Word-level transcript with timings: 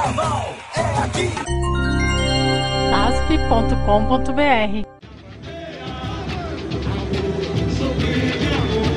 Carnaval 0.00 0.54
é 0.76 0.80
aqui. 1.02 1.28
asp.com.br 2.94 4.32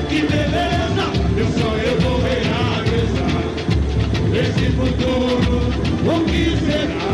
Que 0.07 0.19
beleza, 0.21 1.05
meu 1.35 1.47
sonho 1.47 1.83
eu 1.83 1.99
vou 1.99 2.21
realizar. 2.21 3.43
Esse 4.33 4.65
futuro, 4.71 5.57
o 6.07 6.25
que 6.25 6.43
será? 6.57 7.11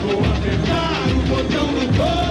Vou 0.00 0.20
apertar 0.24 0.96
o 1.12 1.20
botão 1.28 1.66
do 1.66 1.84
coração 1.98 2.27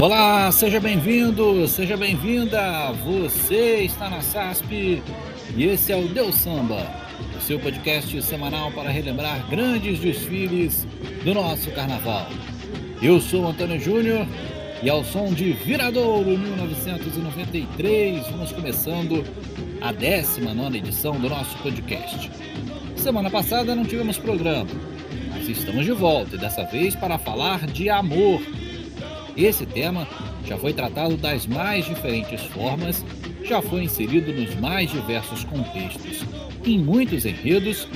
Olá, 0.00 0.52
seja 0.52 0.78
bem-vindo, 0.78 1.66
seja 1.66 1.96
bem-vinda. 1.96 2.92
Você 3.04 3.80
está 3.80 4.08
na 4.08 4.20
SASP 4.20 5.02
e 5.56 5.64
esse 5.64 5.90
é 5.90 5.96
o 5.96 6.06
Deus 6.06 6.36
Samba, 6.36 6.86
o 7.36 7.40
seu 7.40 7.58
podcast 7.58 8.22
semanal 8.22 8.70
para 8.70 8.90
relembrar 8.90 9.44
grandes 9.50 9.98
desfiles 9.98 10.86
do 11.24 11.34
nosso 11.34 11.72
carnaval. 11.72 12.28
Eu 13.02 13.20
sou 13.20 13.48
Antônio 13.48 13.80
Júnior 13.80 14.24
e 14.84 14.88
ao 14.88 15.02
som 15.02 15.32
de 15.32 15.50
Viradouro 15.50 16.38
1993, 16.38 18.24
vamos 18.28 18.52
começando 18.52 19.24
a 19.80 19.90
19 19.90 20.78
edição 20.78 21.18
do 21.18 21.28
nosso 21.28 21.58
podcast. 21.58 22.30
Semana 22.94 23.28
passada 23.28 23.74
não 23.74 23.84
tivemos 23.84 24.16
programa, 24.16 24.70
mas 25.30 25.48
estamos 25.48 25.84
de 25.84 25.92
volta 25.92 26.36
e 26.36 26.38
dessa 26.38 26.64
vez 26.66 26.94
para 26.94 27.18
falar 27.18 27.66
de 27.66 27.90
amor. 27.90 28.40
Esse 29.38 29.64
tema 29.64 30.04
já 30.44 30.58
foi 30.58 30.72
tratado 30.72 31.16
das 31.16 31.46
mais 31.46 31.84
diferentes 31.84 32.42
formas, 32.46 33.04
já 33.44 33.62
foi 33.62 33.84
inserido 33.84 34.32
nos 34.32 34.56
mais 34.56 34.90
diversos 34.90 35.44
contextos, 35.44 36.24
em 36.66 36.76
muitos 36.76 37.24
enredos, 37.24 37.86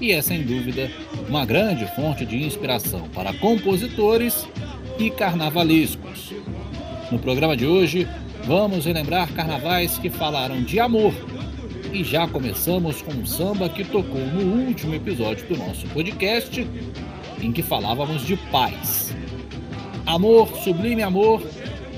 e 0.00 0.12
é 0.12 0.22
sem 0.22 0.42
dúvida 0.42 0.90
uma 1.28 1.44
grande 1.44 1.84
fonte 1.94 2.24
de 2.24 2.42
inspiração 2.42 3.06
para 3.10 3.34
compositores 3.34 4.48
e 4.98 5.10
carnavalescos. 5.10 6.32
No 7.12 7.18
programa 7.18 7.54
de 7.54 7.66
hoje, 7.66 8.08
vamos 8.46 8.86
relembrar 8.86 9.30
carnavais 9.34 9.98
que 9.98 10.08
falaram 10.08 10.62
de 10.62 10.80
amor. 10.80 11.12
E 11.92 12.02
já 12.02 12.26
começamos 12.26 13.02
com 13.02 13.12
um 13.12 13.26
samba 13.26 13.68
que 13.68 13.84
tocou 13.84 14.20
no 14.20 14.66
último 14.66 14.94
episódio 14.94 15.46
do 15.48 15.56
nosso 15.58 15.86
podcast, 15.88 16.66
em 17.42 17.52
que 17.52 17.62
falávamos 17.62 18.24
de 18.24 18.36
paz. 18.50 19.14
Amor, 20.08 20.48
Sublime 20.64 21.02
Amor 21.02 21.42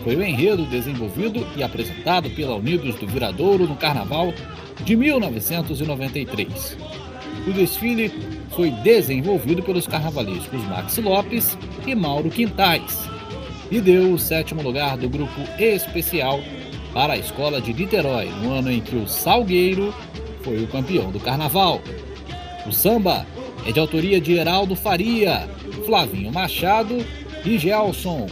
foi 0.03 0.16
o 0.16 0.22
enredo 0.25 0.64
desenvolvido 0.64 1.47
e 1.56 1.62
apresentado 1.62 2.28
pela 2.30 2.56
Unidos 2.56 2.97
do 2.97 3.06
Viradouro 3.06 3.69
no 3.69 3.77
Carnaval 3.77 4.34
de 4.83 4.97
1993. 4.97 6.77
O 7.47 7.53
desfile 7.53 8.12
foi 8.50 8.72
desenvolvido 8.72 9.62
pelos 9.62 9.86
carnavalescos 9.86 10.61
Max 10.64 10.98
Lopes 10.98 11.56
e 11.86 11.94
Mauro 11.94 12.31
Quintais 12.31 13.08
e 13.70 13.81
deu 13.81 14.12
o 14.12 14.19
sétimo 14.19 14.61
lugar 14.61 14.97
do 14.97 15.08
grupo 15.08 15.41
especial 15.56 16.41
para 16.92 17.12
a 17.12 17.16
Escola 17.16 17.61
de 17.61 17.72
Niterói, 17.72 18.28
no 18.42 18.55
ano 18.55 18.72
em 18.72 18.81
que 18.81 18.97
o 18.97 19.06
Salgueiro 19.06 19.94
foi 20.42 20.61
o 20.64 20.66
campeão 20.66 21.12
do 21.12 21.20
Carnaval. 21.20 21.81
O 22.66 22.72
samba 22.72 23.25
é 23.64 23.70
de 23.70 23.78
autoria 23.78 24.20
de 24.20 24.33
Heraldo 24.33 24.75
Faria, 24.75 25.48
Flavinho 25.86 26.33
Machado 26.33 27.06
e 27.45 27.59
Gelson. 27.59 28.27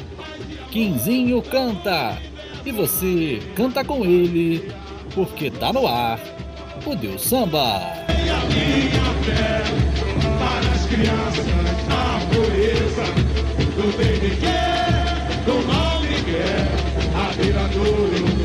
Quinzinho 0.70 1.42
canta 1.42 2.18
e 2.64 2.72
você 2.72 3.40
canta 3.54 3.84
com 3.84 4.04
ele, 4.04 4.70
porque 5.14 5.50
tá 5.50 5.72
no 5.72 5.86
ar 5.86 6.20
o 6.84 6.94
Deus 6.94 7.22
Samba. 7.22 7.80
E 8.08 8.30
a 8.30 8.38
minha 8.46 9.14
fé 9.24 9.62
para 10.38 10.70
as 10.72 10.86
crianças, 10.86 11.46
a 11.90 12.20
pureza 12.34 13.04
do 13.76 13.96
bem 13.96 14.20
me 14.20 14.36
quer, 14.36 15.44
do 15.44 15.66
mal 15.66 16.00
me 16.00 16.22
quer, 16.24 16.68
a 17.14 17.32
viradouro 17.32 18.37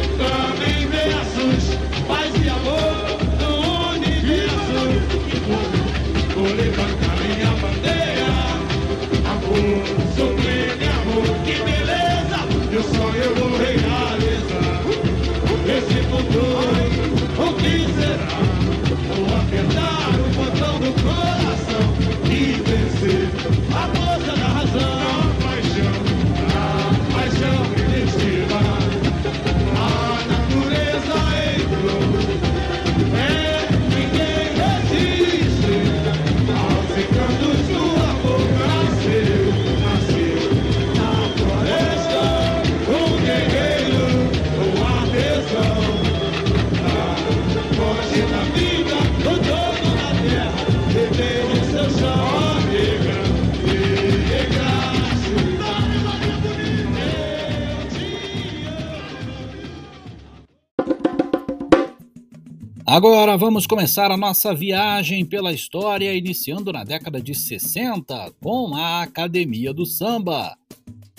Agora 62.93 63.35
vamos 63.35 63.65
começar 63.65 64.11
a 64.11 64.17
nossa 64.17 64.53
viagem 64.53 65.25
pela 65.25 65.51
história, 65.51 66.13
iniciando 66.13 66.71
na 66.71 66.83
década 66.83 67.19
de 67.19 67.33
60 67.33 68.31
com 68.39 68.75
a 68.75 69.01
Academia 69.01 69.73
do 69.73 69.83
Samba. 69.83 70.55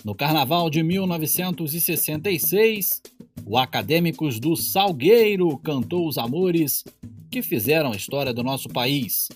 No 0.04 0.14
Carnaval 0.14 0.70
de 0.70 0.84
1966, 0.84 3.02
o 3.44 3.58
Acadêmicos 3.58 4.38
do 4.38 4.54
Salgueiro 4.54 5.58
cantou 5.58 6.06
os 6.06 6.16
amores 6.16 6.84
que 7.28 7.42
fizeram 7.42 7.90
a 7.90 7.96
história 7.96 8.32
do 8.32 8.44
nosso 8.44 8.68
país, 8.68 9.28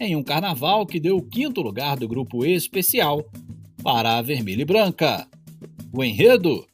em 0.00 0.16
um 0.16 0.22
carnaval 0.22 0.86
que 0.86 0.98
deu 0.98 1.18
o 1.18 1.22
quinto 1.22 1.60
lugar 1.60 1.98
do 1.98 2.08
grupo 2.08 2.42
especial 2.42 3.22
para 3.82 4.16
a 4.16 4.22
Vermelha 4.22 4.62
e 4.62 4.64
Branca. 4.64 5.28
O 5.92 6.02
enredo? 6.02 6.66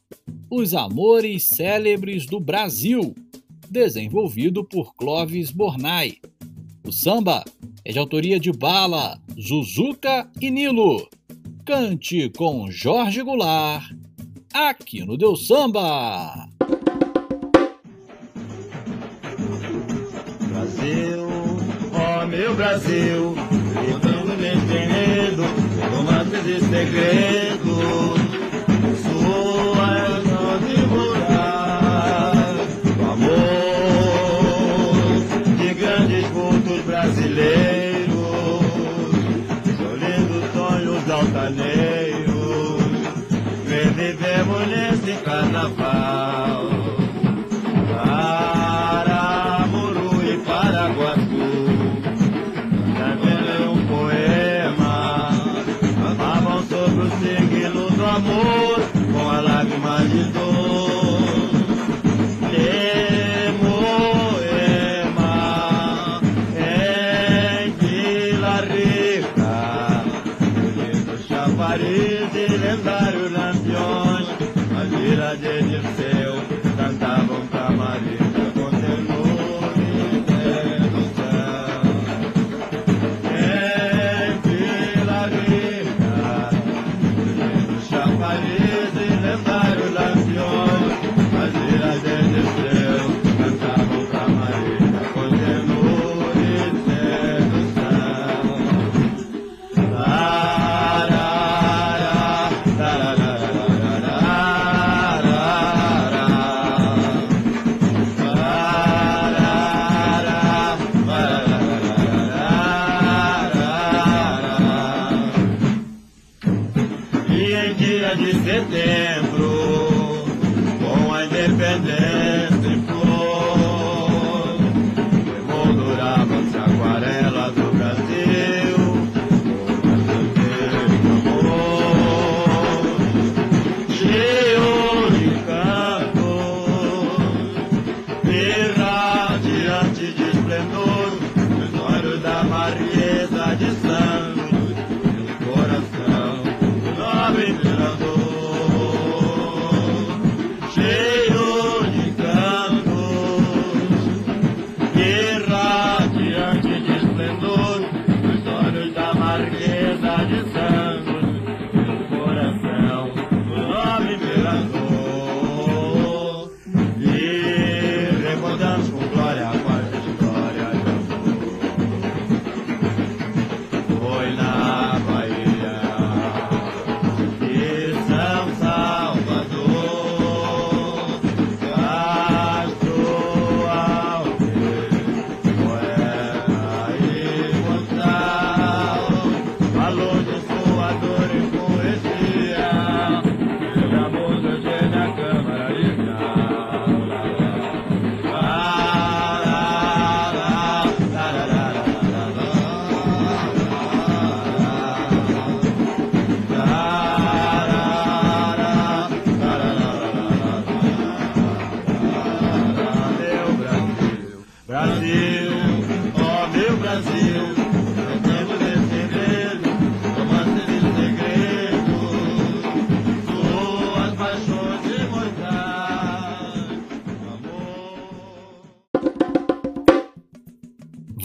Os 0.49 0.73
Amores 0.73 1.43
Célebres 1.43 2.25
do 2.25 2.39
Brasil, 2.39 3.13
desenvolvido 3.69 4.63
por 4.63 4.93
Clóvis 4.95 5.51
Bornai. 5.51 6.17
O 6.85 6.91
samba 6.91 7.43
é 7.85 7.91
de 7.91 7.99
autoria 7.99 8.39
de 8.39 8.51
Bala, 8.51 9.19
Zuzuca 9.39 10.29
e 10.41 10.49
Nilo. 10.49 11.07
Cante 11.65 12.29
com 12.29 12.69
Jorge 12.71 13.21
Goulart, 13.21 13.91
aqui 14.53 15.05
no 15.05 15.17
Deus 15.17 15.45
Samba. 15.45 16.49
Brasil, 20.49 21.27
ó 21.93 22.25
meu 22.25 22.55
Brasil, 22.55 23.35
gritando 23.73 24.35
neste 24.35 24.73
enredo, 24.73 25.43
romances 25.91 26.45
e 26.45 26.59
segredos, 26.59 28.28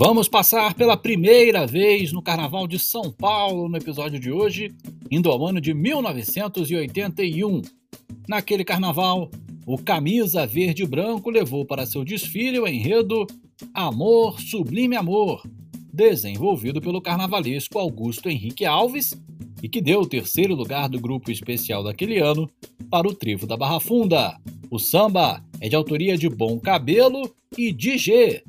Vamos 0.06 0.28
passar 0.28 0.74
pela 0.74 0.98
primeira 0.98 1.66
vez 1.66 2.12
no 2.12 2.20
Carnaval 2.20 2.66
de 2.66 2.78
São 2.78 3.10
Paulo 3.10 3.70
no 3.70 3.78
episódio 3.78 4.20
de 4.20 4.30
hoje, 4.30 4.70
indo 5.10 5.30
ao 5.30 5.46
ano 5.46 5.62
de 5.62 5.72
1981. 5.72 7.62
Naquele 8.28 8.64
carnaval, 8.64 9.30
o 9.66 9.78
camisa 9.78 10.46
verde 10.46 10.82
e 10.82 10.86
branco 10.86 11.30
levou 11.30 11.64
para 11.64 11.86
seu 11.86 12.04
desfile 12.04 12.60
o 12.60 12.68
enredo 12.68 13.26
Amor 13.72 14.38
Sublime 14.42 14.94
Amor, 14.94 15.42
desenvolvido 15.90 16.82
pelo 16.82 17.00
carnavalesco 17.00 17.78
Augusto 17.78 18.28
Henrique 18.28 18.66
Alves 18.66 19.18
e 19.62 19.70
que 19.70 19.80
deu 19.80 20.00
o 20.00 20.06
terceiro 20.06 20.54
lugar 20.54 20.86
do 20.86 21.00
grupo 21.00 21.30
especial 21.30 21.82
daquele 21.82 22.18
ano 22.18 22.46
para 22.90 23.08
o 23.08 23.14
Trivo 23.14 23.46
da 23.46 23.56
Barra 23.56 23.80
Funda. 23.80 24.38
O 24.70 24.78
samba 24.78 25.42
é 25.62 25.68
de 25.70 25.74
autoria 25.74 26.18
de 26.18 26.28
Bom 26.28 26.60
Cabelo 26.60 27.34
e 27.56 27.72
DJ, 27.72 28.42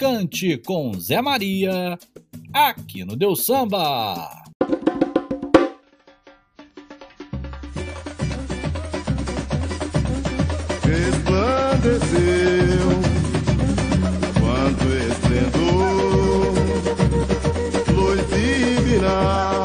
Cante 0.00 0.56
com 0.56 0.98
Zé 0.98 1.20
Maria, 1.20 1.98
aqui 2.54 3.04
no 3.04 3.14
Deu 3.14 3.36
Samba. 3.36 4.30
Resplandeceu 10.82 12.18
quanto 14.40 14.86
esplendor, 15.10 16.54
luz 17.94 18.20
divina. 18.30 19.59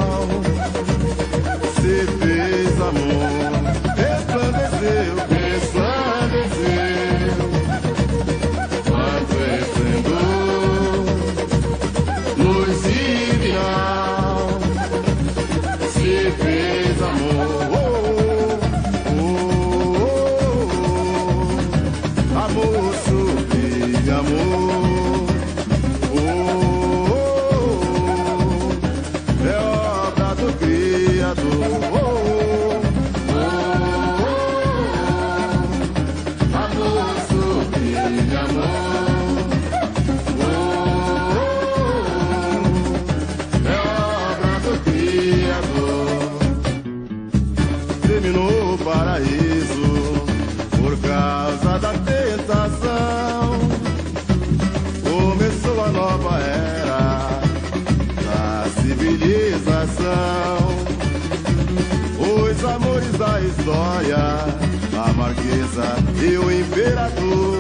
eu 66.24 66.52
imperador. 66.52 67.55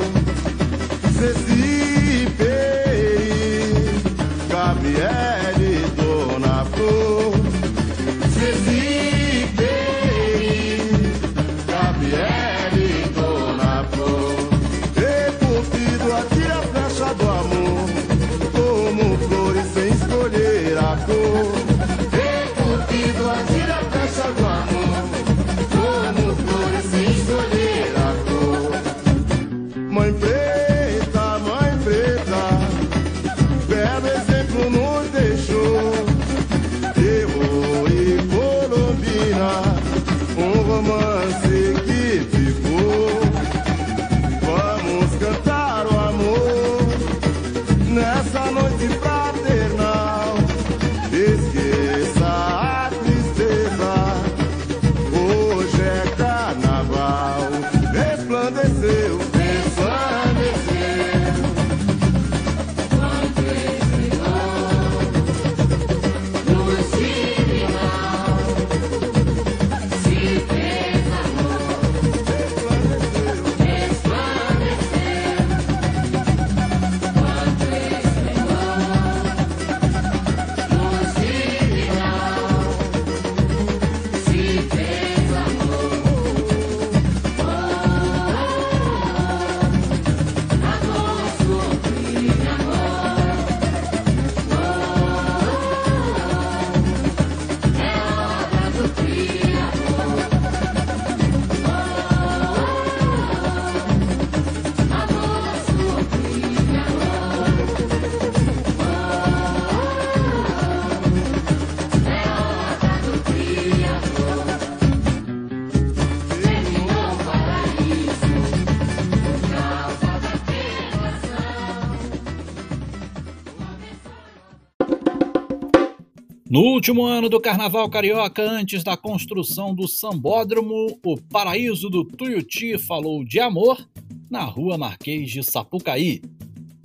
Último 126.85 127.03
ano 127.03 127.27
do 127.27 127.41
Carnaval 127.41 127.89
Carioca, 127.89 128.43
antes 128.43 128.83
da 128.83 128.95
construção 128.95 129.73
do 129.73 129.87
Sambódromo, 129.87 130.99
o 131.03 131.17
Paraíso 131.19 131.89
do 131.89 132.05
Tuiuti 132.05 132.77
falou 132.77 133.25
de 133.25 133.39
amor 133.39 133.89
na 134.29 134.43
Rua 134.43 134.77
Marquês 134.77 135.31
de 135.31 135.41
Sapucaí. 135.41 136.21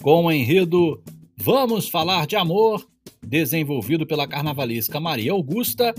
Com 0.02 0.24
o 0.24 0.32
enredo 0.32 1.02
Vamos 1.36 1.86
Falar 1.86 2.26
de 2.26 2.34
Amor, 2.34 2.88
desenvolvido 3.22 4.06
pela 4.06 4.26
carnavalesca 4.26 4.98
Maria 4.98 5.32
Augusta, 5.32 5.94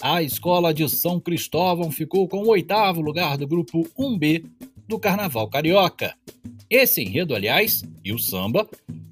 a 0.00 0.22
Escola 0.22 0.72
de 0.72 0.88
São 0.88 1.18
Cristóvão 1.18 1.90
ficou 1.90 2.28
com 2.28 2.44
o 2.44 2.48
oitavo 2.50 3.00
lugar 3.00 3.36
do 3.36 3.48
grupo 3.48 3.82
1B 3.98 4.44
do 4.86 5.00
Carnaval 5.00 5.48
Carioca. 5.48 6.14
Esse 6.70 7.02
enredo, 7.02 7.34
aliás, 7.34 7.82
e 8.04 8.12
o 8.12 8.20
samba, 8.20 8.68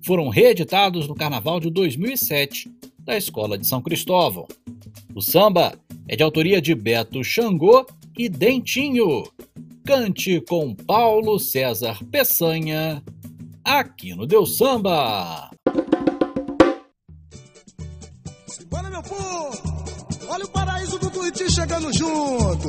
foram 0.07 0.29
reeditados 0.29 1.09
no 1.09 1.17
Carnaval 1.17 1.59
de 1.59 1.69
2007 1.69 2.71
da 3.05 3.17
Escola 3.17 3.59
de 3.59 3.67
São 3.67 3.83
Cristóvão. 3.83 4.47
O 5.15 5.21
samba 5.21 5.73
é 6.09 6.17
de 6.17 6.23
autoria 6.23 6.61
de 6.61 6.75
Beto 6.75 7.23
Xangô 7.23 7.87
e 8.17 8.29
Dentinho. 8.29 9.25
Cante 9.85 10.41
com 10.43 10.75
Paulo 10.75 11.39
César 11.39 11.99
Peçanha, 12.11 13.03
aqui 13.65 14.15
no 14.15 14.27
Deus 14.27 14.57
Samba. 14.57 15.51
Simbora, 18.47 18.91
meu 18.91 19.03
povo! 19.03 19.81
Olha 20.29 20.45
o 20.45 20.49
paraíso 20.49 20.99
do 20.99 21.11
Tuiuti 21.11 21.51
chegando 21.51 21.93
junto. 21.93 22.69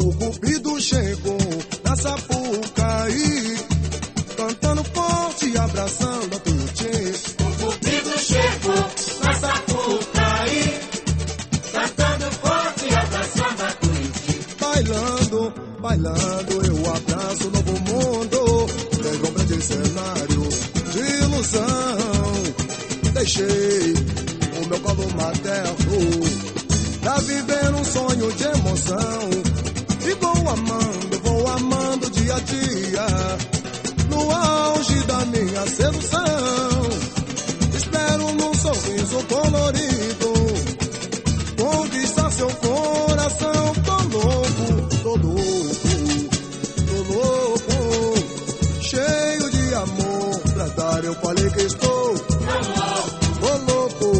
O 0.00 0.12
Cupido 0.14 0.80
chegou 0.80 1.38
na 1.84 1.94
Sapucaí, 1.96 3.56
cantando 4.36 4.84
forte 4.84 5.56
abraçando 5.56 6.36
a 6.36 6.38
Tuiuti. 6.40 6.57
Bailando, 15.80 16.66
eu 16.66 16.92
abraço 16.92 17.46
o 17.46 17.50
novo 17.50 17.72
mundo. 17.72 18.66
Pego 19.00 19.28
um 19.28 19.32
grande 19.32 19.62
cenário 19.62 20.48
de 20.92 20.98
ilusão. 21.24 21.98
Deixei 23.12 23.94
o 24.60 24.68
meu 24.68 24.80
colo 24.80 25.08
materno 25.14 25.78
pra 27.00 27.18
viver 27.20 27.74
um 27.74 27.84
sonho 27.84 28.32
de 28.32 28.44
emoção. 28.44 29.30
E 30.04 30.14
vou 30.14 30.48
amando, 30.48 31.20
vou 31.22 31.46
amando 31.48 32.10
dia 32.10 32.34
a 32.34 32.40
dia, 32.40 33.06
no 34.10 34.30
auge 34.32 35.02
da 35.04 35.24
minha 35.26 35.66
sedução. 35.66 36.88
Espero 37.76 38.32
num 38.32 38.54
sorriso 38.54 39.22
colorido, 39.28 40.32
conquistar 41.56 42.30
seu 42.32 42.48
coração. 42.48 43.77
Tô 45.20 45.28
louco, 45.28 45.88
tô 46.86 46.96
louco, 47.12 47.68
tô 47.68 47.82
louco, 47.84 48.82
cheio 48.82 49.50
de 49.50 49.74
amor 49.74 50.40
pra 50.54 50.68
dar. 50.68 51.04
Eu 51.04 51.14
falei 51.14 51.50
que 51.50 51.62
estou. 51.62 52.18
Tô 53.40 53.56
louco, 53.72 54.12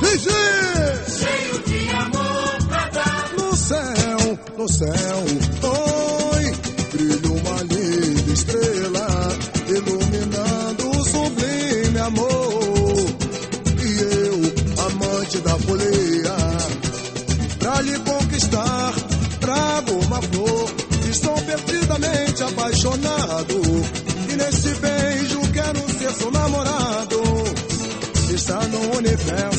Digi! 0.00 0.46
no 3.36 3.56
céu, 3.56 4.38
no 4.56 4.68
céu. 4.68 5.45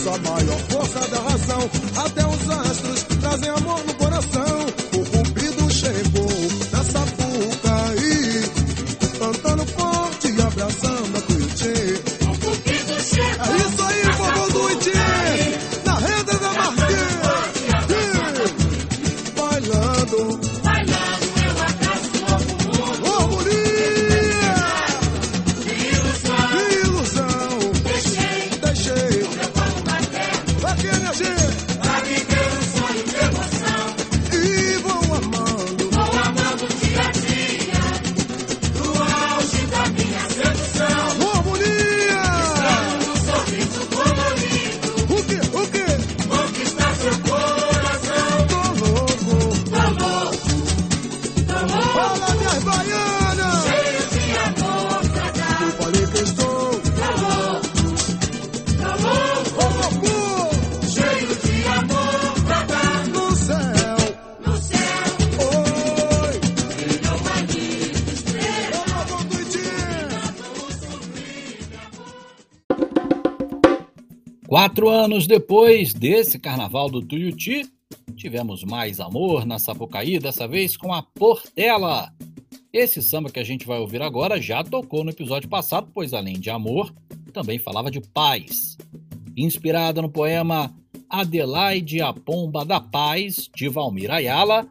A 0.09 0.17
maior 0.19 0.59
força 0.69 0.99
da 1.09 1.19
razão. 1.19 1.69
Até 1.97 2.25
os 2.25 2.49
astros 2.49 3.03
trazem 3.19 3.49
amor 3.49 3.83
no 3.85 3.96
Quatro 74.57 74.89
anos 74.89 75.27
depois 75.27 75.93
desse 75.93 76.39
carnaval 76.39 76.89
do 76.89 76.99
Tuiuti, 76.99 77.61
tivemos 78.15 78.63
mais 78.63 78.99
amor 78.99 79.45
na 79.45 79.59
Sapucaí, 79.59 80.17
dessa 80.17 80.47
vez 80.47 80.75
com 80.75 80.91
a 80.91 81.03
Portela. 81.03 82.11
Esse 82.73 82.99
samba 82.99 83.29
que 83.29 83.39
a 83.39 83.43
gente 83.43 83.67
vai 83.67 83.77
ouvir 83.77 84.01
agora 84.01 84.41
já 84.41 84.63
tocou 84.63 85.03
no 85.03 85.11
episódio 85.11 85.47
passado, 85.47 85.91
pois 85.93 86.11
além 86.11 86.39
de 86.39 86.49
amor, 86.49 86.91
também 87.31 87.59
falava 87.59 87.91
de 87.91 88.01
paz. 88.01 88.75
Inspirada 89.37 90.01
no 90.01 90.09
poema 90.09 90.73
Adelaide 91.07 92.01
a 92.01 92.11
Pomba 92.11 92.65
da 92.65 92.81
Paz, 92.81 93.47
de 93.55 93.69
Valmir 93.69 94.09
Ayala, 94.09 94.67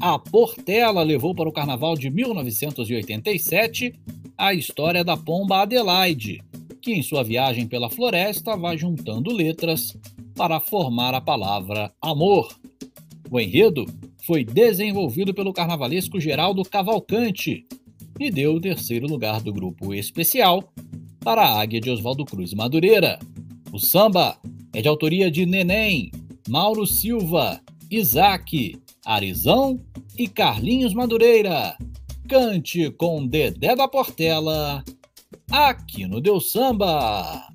a 0.00 0.18
Portela 0.18 1.04
levou 1.04 1.36
para 1.36 1.48
o 1.48 1.52
carnaval 1.52 1.96
de 1.96 2.10
1987 2.10 3.94
a 4.36 4.52
história 4.52 5.04
da 5.04 5.16
pomba 5.16 5.62
Adelaide, 5.62 6.42
que 6.80 6.92
em 6.92 7.02
sua 7.02 7.22
viagem 7.22 7.66
pela 7.66 7.90
floresta 7.90 8.56
vai 8.56 8.76
juntando 8.76 9.32
letras 9.32 9.96
para 10.34 10.60
formar 10.60 11.14
a 11.14 11.20
palavra 11.20 11.92
amor. 12.00 12.48
O 13.30 13.38
enredo 13.38 13.86
foi 14.26 14.44
desenvolvido 14.44 15.34
pelo 15.34 15.52
carnavalesco 15.52 16.20
Geraldo 16.20 16.62
Cavalcante 16.62 17.66
e 18.18 18.30
deu 18.30 18.54
o 18.54 18.60
terceiro 18.60 19.06
lugar 19.06 19.40
do 19.40 19.52
grupo 19.52 19.94
especial 19.94 20.72
para 21.20 21.42
a 21.42 21.60
Águia 21.60 21.80
de 21.80 21.90
Oswaldo 21.90 22.24
Cruz 22.24 22.52
Madureira. 22.54 23.18
O 23.72 23.78
samba 23.78 24.38
é 24.72 24.82
de 24.82 24.88
autoria 24.88 25.30
de 25.30 25.46
Neném, 25.46 26.10
Mauro 26.48 26.86
Silva, 26.86 27.60
Isaac, 27.90 28.78
Arizão 29.04 29.80
e 30.18 30.26
Carlinhos 30.26 30.94
Madureira. 30.94 31.76
Cante 32.28 32.90
com 32.92 33.26
Dedé 33.26 33.74
da 33.74 33.88
Portela, 33.88 34.84
aqui 35.50 36.06
no 36.06 36.20
Deus 36.20 36.52
Samba. 36.52 37.46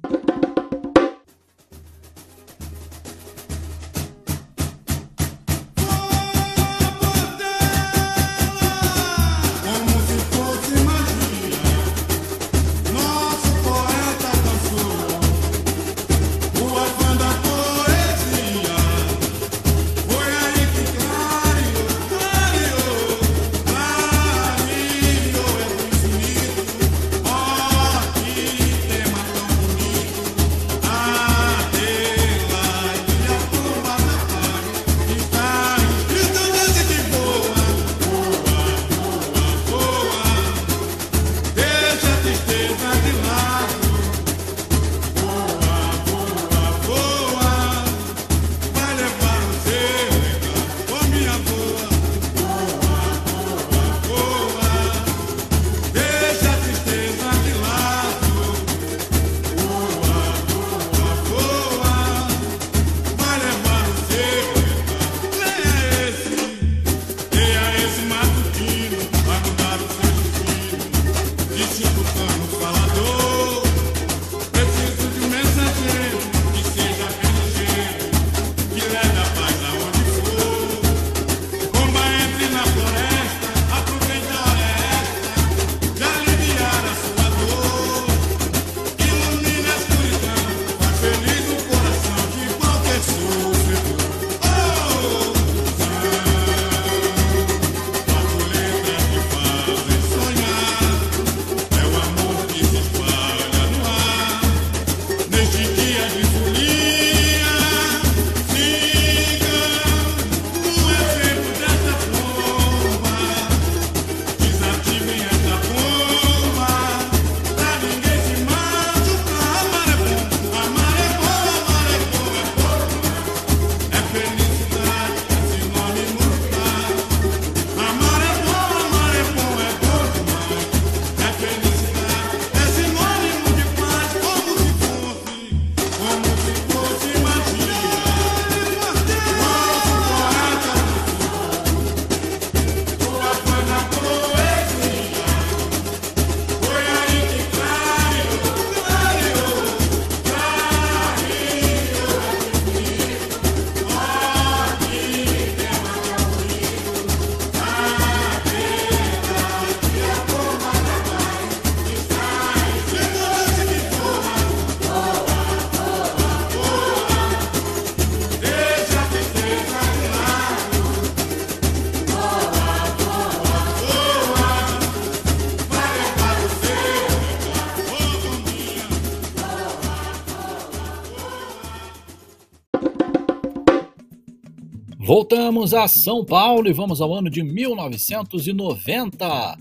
A 185.75 185.87
São 185.87 186.23
Paulo 186.23 186.69
e 186.69 186.73
vamos 186.73 187.01
ao 187.01 187.11
ano 187.13 187.29
de 187.29 187.43
1990. 187.43 189.57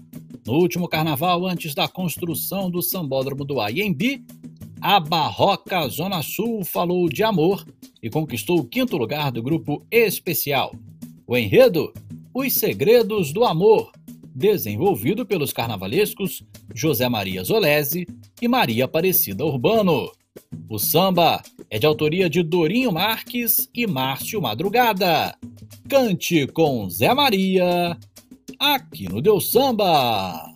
No 0.46 0.52
último 0.52 0.86
carnaval, 0.86 1.44
antes 1.46 1.74
da 1.74 1.88
construção 1.88 2.70
do 2.70 2.80
sambódromo 2.80 3.44
do 3.44 3.60
Aiembi, 3.60 4.24
a 4.80 5.00
Barroca 5.00 5.88
Zona 5.88 6.22
Sul 6.22 6.64
falou 6.64 7.08
de 7.08 7.24
amor 7.24 7.66
e 8.02 8.08
conquistou 8.08 8.60
o 8.60 8.64
quinto 8.64 8.96
lugar 8.96 9.32
do 9.32 9.42
grupo 9.42 9.84
especial. 9.90 10.72
O 11.26 11.36
enredo? 11.36 11.92
Os 12.32 12.52
Segredos 12.52 13.32
do 13.32 13.44
Amor, 13.44 13.90
desenvolvido 14.34 15.26
pelos 15.26 15.52
carnavalescos 15.52 16.44
José 16.74 17.08
Maria 17.08 17.42
Zolese 17.42 18.06
e 18.40 18.46
Maria 18.46 18.84
Aparecida 18.84 19.44
Urbano. 19.44 20.08
O 20.68 20.78
samba 20.78 21.42
é 21.70 21.78
de 21.78 21.86
autoria 21.86 22.28
de 22.28 22.42
Dorinho 22.42 22.92
Marques 22.92 23.68
e 23.74 23.86
Márcio 23.86 24.40
Madrugada. 24.40 25.36
Cante 25.88 26.46
com 26.46 26.88
Zé 26.88 27.12
Maria, 27.14 27.96
aqui 28.58 29.08
no 29.08 29.20
Deu 29.20 29.40
Samba. 29.40 30.54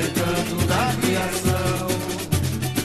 Canto 0.00 0.66
da 0.66 0.94
criação, 1.00 1.88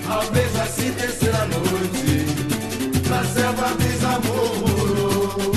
ao 0.10 0.32
beijo 0.32 0.62
assim 0.62 0.91
terceira 0.91 1.46
noite, 1.46 2.26
na 3.10 3.24
selva 3.24 3.74
desamorou. 3.80 5.52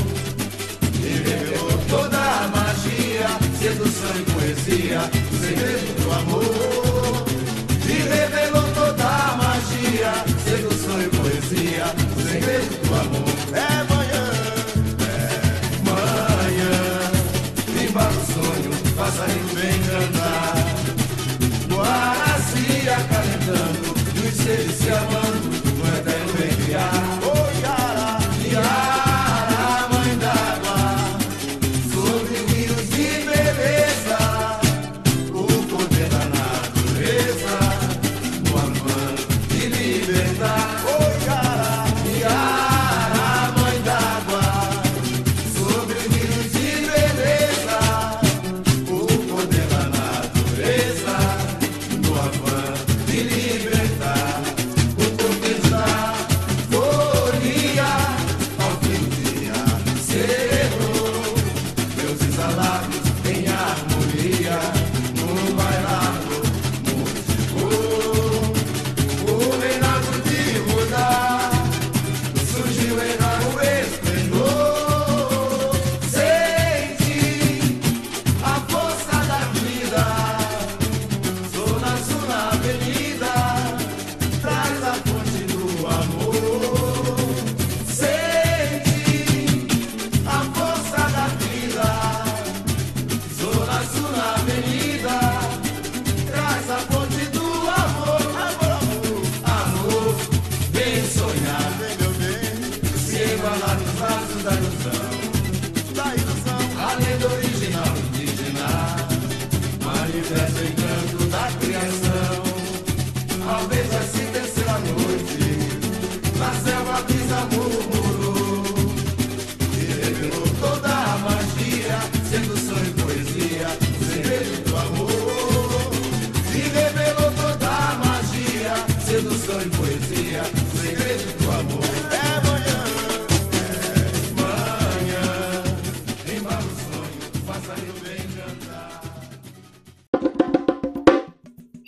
E 0.95 1.29
revelou 1.29 1.79
toda 1.89 2.17
a 2.17 2.49
magia, 2.49 3.29
sedução 3.59 4.17
e 4.17 4.25
poesia, 4.33 5.20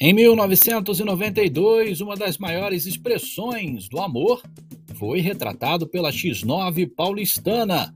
Em 0.05 0.13
1992, 0.13 2.01
uma 2.01 2.17
das 2.17 2.37
maiores 2.37 2.87
expressões 2.87 3.89
do 3.89 4.01
amor 4.01 4.43
foi 4.97 5.21
retratado 5.21 5.87
pela 5.87 6.11
X9 6.11 6.91
paulistana, 6.93 7.95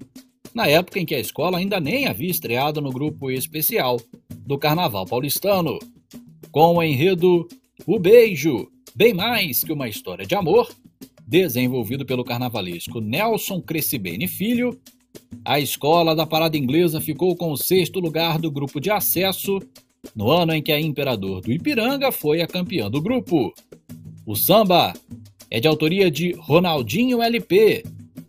na 0.54 0.68
época 0.68 1.00
em 1.00 1.04
que 1.04 1.16
a 1.16 1.18
escola 1.18 1.58
ainda 1.58 1.80
nem 1.80 2.06
havia 2.06 2.30
estreado 2.30 2.80
no 2.80 2.92
grupo 2.92 3.28
especial 3.28 4.00
do 4.30 4.56
Carnaval 4.56 5.04
paulistano. 5.04 5.80
Com 6.52 6.76
o 6.76 6.82
enredo 6.84 7.48
O 7.84 7.98
Beijo, 7.98 8.68
bem 8.94 9.12
mais 9.12 9.64
que 9.64 9.72
uma 9.72 9.88
história 9.88 10.24
de 10.24 10.36
amor, 10.36 10.72
desenvolvido 11.26 12.06
pelo 12.06 12.22
carnavalesco 12.22 13.00
Nelson 13.00 13.60
Crescibene 13.60 14.28
Filho, 14.28 14.80
a 15.44 15.58
escola 15.58 16.14
da 16.14 16.24
parada 16.24 16.56
inglesa 16.56 17.00
ficou 17.00 17.34
com 17.34 17.50
o 17.50 17.56
sexto 17.56 17.98
lugar 17.98 18.38
do 18.38 18.48
grupo 18.48 18.80
de 18.80 18.92
acesso 18.92 19.58
no 20.14 20.30
ano 20.30 20.52
em 20.52 20.62
que 20.62 20.72
a 20.72 20.80
Imperador 20.80 21.40
do 21.40 21.52
Ipiranga 21.52 22.12
foi 22.12 22.42
a 22.42 22.46
campeã 22.46 22.90
do 22.90 23.00
grupo. 23.00 23.52
O 24.24 24.34
samba 24.34 24.92
é 25.50 25.60
de 25.60 25.68
autoria 25.68 26.10
de 26.10 26.32
Ronaldinho 26.32 27.22
LP, 27.22 27.84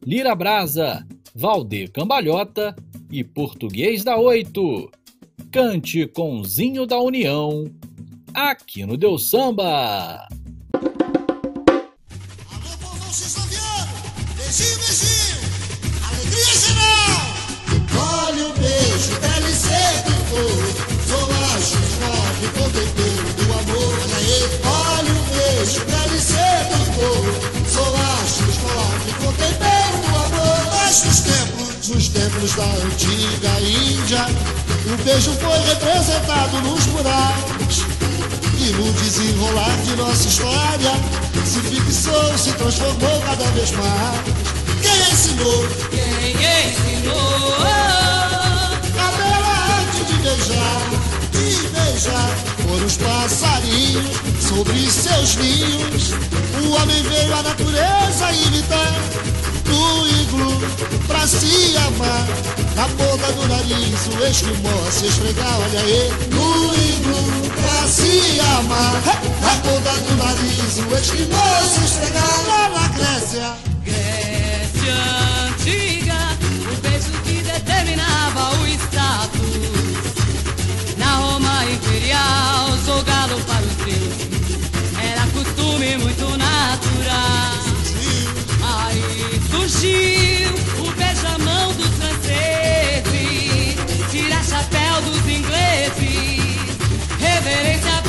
Lira 0.05 0.35
Brasa, 0.35 1.05
Valdir 1.33 1.91
Cambalhota 1.91 2.75
e 3.11 3.23
Português 3.23 4.03
da 4.03 4.17
Oito. 4.17 4.91
Cante 5.51 6.05
com 6.07 6.43
Zinho 6.43 6.85
da 6.85 6.99
União, 6.99 7.65
aqui 8.33 8.85
no 8.85 8.97
Deu 8.97 9.17
Samba. 9.17 10.27
Mas 30.87 31.03
nos 31.03 31.19
templos, 31.19 31.89
nos 31.89 32.07
templos 32.07 32.53
da 32.53 32.63
antiga 32.63 33.59
Índia, 33.59 34.25
o 34.85 35.03
beijo 35.03 35.33
foi 35.33 35.57
representado 35.67 36.61
nos 36.61 36.85
murais. 36.85 37.83
E 38.57 38.69
no 38.71 38.93
desenrolar 38.93 39.77
de 39.83 39.95
nossa 39.97 40.27
história 40.27 40.93
Se 41.45 41.59
fixou, 41.59 42.37
se 42.37 42.53
transformou 42.53 43.21
cada 43.21 43.43
vez 43.51 43.71
mais 43.71 44.21
Quem 44.81 45.11
ensinou? 45.11 45.65
Quem 45.91 46.31
ensinou? 46.31 47.53
A 48.97 49.11
bela 49.11 49.79
arte 49.79 50.05
de 50.05 50.13
beijar 50.13 50.81
De 51.33 51.67
beijar 51.67 52.29
Foram 52.65 52.85
os 52.85 52.97
passarinhos 52.97 54.27
sobre 54.41 54.89
seus 54.89 55.35
ninhos. 55.35 56.13
O 56.63 56.71
homem 56.81 57.03
veio 57.03 57.33
à 57.33 57.43
natureza 57.43 58.31
imitar 58.31 58.93
no 59.67 60.07
iglu 60.07 60.61
pra 61.07 61.27
se 61.27 61.75
amar. 61.77 62.27
Na 62.75 62.87
ponta 62.89 63.31
do 63.33 63.47
nariz 63.47 64.07
o 64.07 64.25
esquimó 64.25 64.91
se 64.91 65.07
esfregar, 65.07 65.59
olha 65.59 65.79
aí. 65.79 66.11
No 66.31 66.73
iglu 66.73 67.51
pra 67.61 67.87
se 67.87 68.39
amar. 68.57 69.01
Na 69.41 69.55
ponta 69.63 69.91
do 69.91 70.15
nariz 70.15 70.77
o 70.77 70.95
esquimó 70.95 71.61
se 71.67 71.85
esfregar. 71.85 72.47
Lá 72.47 72.69
na 72.69 72.87
Grécia. 72.89 73.55
Grécia 73.83 74.95
antiga, 75.47 76.37
o 76.71 76.81
beijo 76.81 77.11
que 77.23 77.41
determinava 77.43 78.55
o 78.59 78.67
status. 78.67 79.37
Na 80.97 81.15
Roma 81.17 81.65
imperial, 81.65 82.77
jogá-lo 82.85 83.39
para 83.41 83.65
os 83.65 83.75
deuses 83.85 84.37
era 85.01 85.27
costume 85.27 85.97
muito 85.97 86.37
natural. 86.37 87.76
Surgiu 89.49 90.49
o 90.79 90.91
beijamão 90.91 91.73
dos 91.73 91.87
franceses, 91.97 93.75
tira 94.11 94.43
chapéu 94.43 95.01
dos 95.01 95.19
ingleses, 95.19 96.41
reverência 97.19 98.06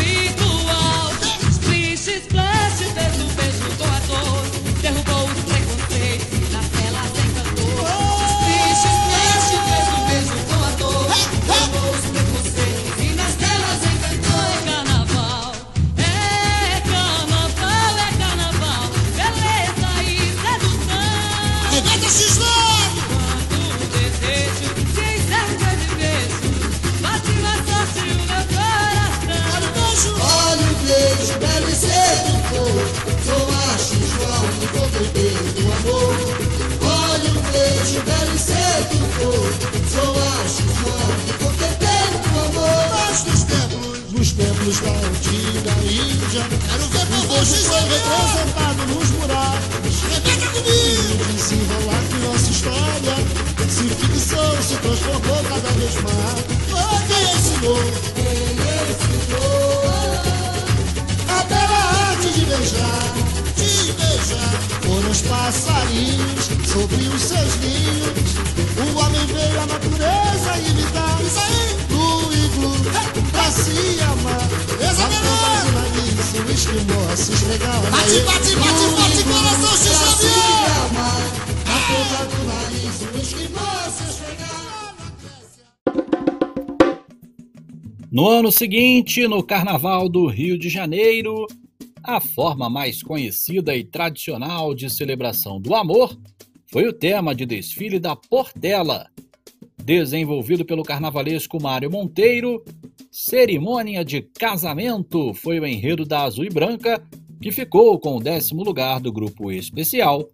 templos 44.69 44.81
da 44.81 44.91
antiga 44.91 45.73
Índia. 45.83 46.45
Quero 46.69 46.87
ver 46.89 47.07
foi 47.07 47.81
representado 47.81 48.87
nos 48.89 49.11
murais. 49.13 49.65
Rebenta 50.13 50.47
comigo! 50.49 51.25
Desenrolar 51.33 52.03
que 52.09 52.19
nossa 52.27 52.51
história 52.51 53.17
se 53.69 53.85
fixou, 53.89 54.63
se 54.63 54.77
transformou 54.77 55.45
cada 55.45 55.71
vez 55.71 55.95
mais. 56.03 56.45
Oh, 56.73 57.01
quem 57.07 57.23
ensinou? 57.35 57.81
A 61.29 61.45
bela 61.45 62.11
arte 62.11 62.29
de 62.33 62.45
beijar, 62.45 63.15
de 63.57 63.93
beijar. 63.93 64.55
Foram 64.83 65.11
os 65.11 65.23
passarinhos 65.23 66.45
sobre 66.71 67.09
os 67.09 67.23
seus 67.23 67.57
ninhos. 67.61 68.31
O 68.79 68.99
homem 68.99 69.27
veio 69.27 69.61
à 69.61 69.67
natureza 69.67 70.59
imitar. 70.69 71.19
Isso 71.25 71.41
aí, 71.41 71.77
no 71.91 72.33
iglu, 72.33 72.73
pra 73.33 73.51
se 73.51 74.01
amar. 74.03 74.58
Nariz, 76.59 76.67
o 76.67 76.71
esquimó 76.73 77.17
se 77.17 77.33
esfregar. 77.33 77.81
Bate, 77.83 78.21
bate, 78.21 78.57
bate, 78.57 78.87
bate, 78.97 79.25
coração, 79.25 79.77
se 79.77 79.91
amar. 80.89 81.23
A 81.65 81.79
ponta 81.87 82.21
do 82.27 82.41
nariz, 82.45 82.97
o 83.03 83.19
esquimó 83.19 83.73
se 83.91 84.05
esfregar. 84.11 84.97
No 88.11 88.27
ano 88.29 88.51
seguinte, 88.51 89.29
no 89.29 89.43
Carnaval 89.43 90.09
do 90.09 90.27
Rio 90.27 90.59
de 90.59 90.69
Janeiro, 90.69 91.47
a 92.03 92.21
forma 92.21 92.69
mais 92.71 93.03
conhecida 93.03 93.77
e 93.77 93.85
tradicional 93.85 94.75
de 94.75 94.91
celebração 94.91 95.61
do 95.61 95.75
amor 95.75 96.19
foi 96.67 96.87
o 96.87 96.93
tema 96.93 97.35
de 97.35 97.47
desfile 97.47 97.99
da 97.99 98.17
Portela. 98.17 99.09
Desenvolvido 99.89 100.67
pelo 100.67 100.83
carnavalesco 100.83 101.59
Mário 101.63 101.91
Monteiro, 101.91 102.63
Cerimônia 103.11 104.05
de 104.05 104.21
Casamento 104.21 105.33
foi 105.33 105.59
o 105.59 105.67
enredo 105.67 106.05
da 106.05 106.25
Azul 106.25 106.45
e 106.45 106.51
Branca, 106.51 107.03
que 107.41 107.51
ficou 107.51 107.99
com 107.99 108.19
o 108.19 108.21
décimo 108.21 108.63
lugar 108.63 109.01
do 109.01 109.11
grupo 109.11 109.51
especial, 109.51 110.29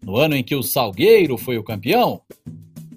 no 0.00 0.16
ano 0.16 0.36
em 0.36 0.44
que 0.44 0.54
o 0.54 0.62
Salgueiro 0.62 1.36
foi 1.36 1.58
o 1.58 1.64
campeão. 1.64 2.20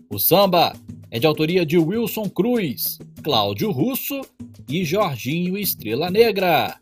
O 0.07 0.19
samba 0.19 0.75
é 1.09 1.17
de 1.17 1.25
autoria 1.25 1.65
de 1.65 1.79
Wilson 1.79 2.29
Cruz, 2.29 2.99
Cláudio 3.23 3.71
Russo 3.71 4.21
e 4.69 4.85
Jorginho 4.85 5.57
Estrela 5.57 6.11
Negra. 6.11 6.77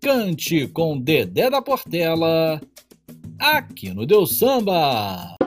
Cante 0.00 0.68
com 0.68 0.96
Dedé 0.96 1.50
da 1.50 1.60
Portela, 1.60 2.60
aqui 3.36 3.92
no 3.92 4.06
Deus 4.06 4.38
Samba. 4.38 5.39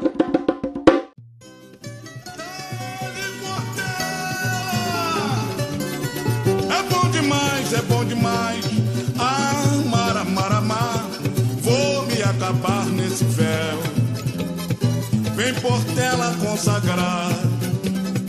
Vem 15.35 15.53
Portela 15.61 16.35
consagrar. 16.43 17.29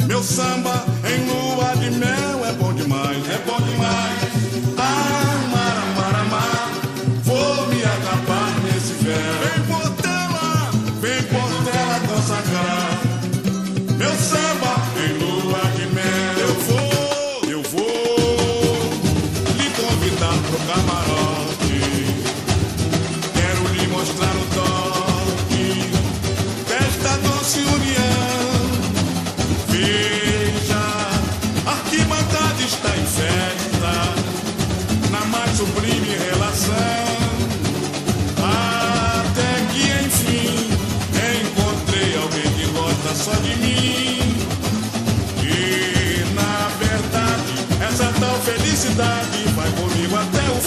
Meu 0.07 0.23
samba 0.23 0.85
em 1.09 1.25
lua 1.27 1.75
de 1.77 1.90
mel 1.92 2.44
é 2.44 2.53
bom 2.53 2.75
demais, 2.75 3.31
é 3.31 3.38
bom 3.47 3.61
demais. 3.62 4.23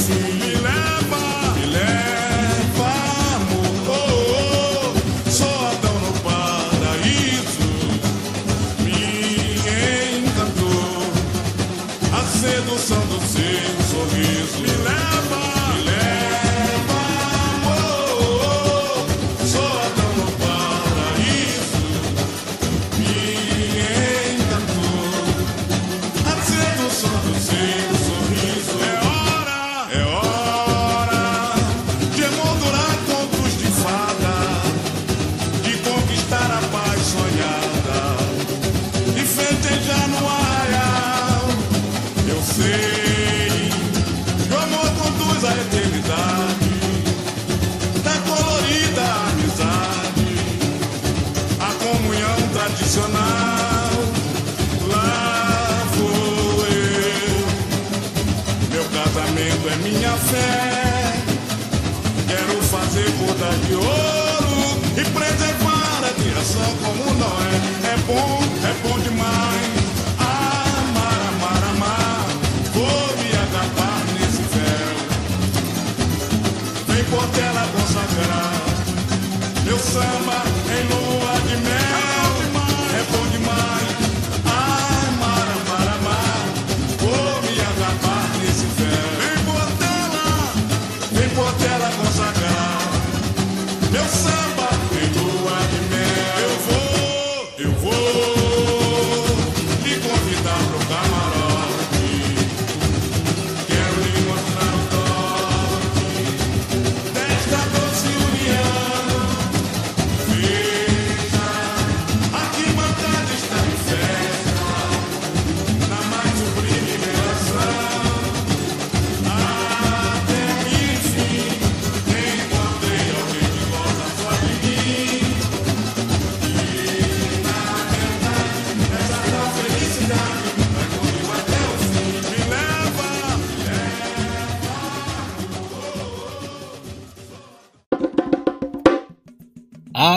Até 0.09 0.36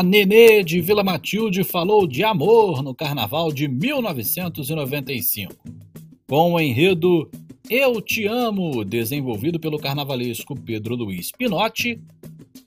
Nenê 0.03 0.63
de 0.63 0.81
Vila 0.81 1.03
Matilde 1.03 1.65
falou 1.65 2.07
de 2.07 2.25
amor 2.25 2.83
no 2.83 2.95
carnaval 2.95 3.53
de 3.53 3.69
1995. 3.69 5.53
Com 6.29 6.53
o 6.53 6.61
enredo 6.61 7.31
Eu 7.69 8.01
Te 8.01 8.27
Amo, 8.27 8.85
desenvolvido 8.85 9.59
pelo 9.61 9.79
carnavalesco 9.79 10.55
Pedro 10.55 10.95
Luiz 10.95 11.31
Pinotti, 11.33 12.01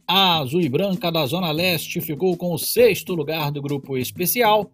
a 0.08 0.40
Azul 0.40 0.62
e 0.62 0.70
Branca 0.70 1.12
da 1.12 1.26
Zona 1.26 1.52
Leste 1.52 2.02
ficou 2.02 2.36
com 2.36 2.54
o 2.54 2.58
sexto 2.58 3.16
lugar 3.16 3.52
do 3.52 3.62
grupo 3.62 3.98
especial, 3.98 4.70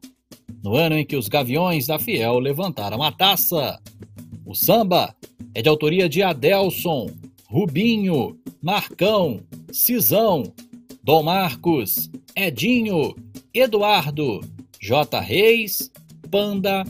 no 0.63 0.75
ano 0.75 0.97
em 0.97 1.05
que 1.05 1.15
os 1.15 1.27
Gaviões 1.27 1.87
da 1.87 1.99
Fiel 1.99 2.39
levantaram 2.39 3.01
a 3.03 3.11
taça. 3.11 3.79
O 4.45 4.55
samba 4.55 5.15
é 5.53 5.61
de 5.61 5.69
autoria 5.69 6.09
de 6.09 6.23
Adelson, 6.23 7.11
Rubinho, 7.47 8.37
Marcão, 8.61 9.41
Cisão, 9.71 10.43
Dom 11.09 11.23
Marcos, 11.23 12.07
Edinho, 12.35 13.15
Eduardo, 13.51 14.41
J. 14.79 15.19
Reis, 15.19 15.91
Panda, 16.29 16.83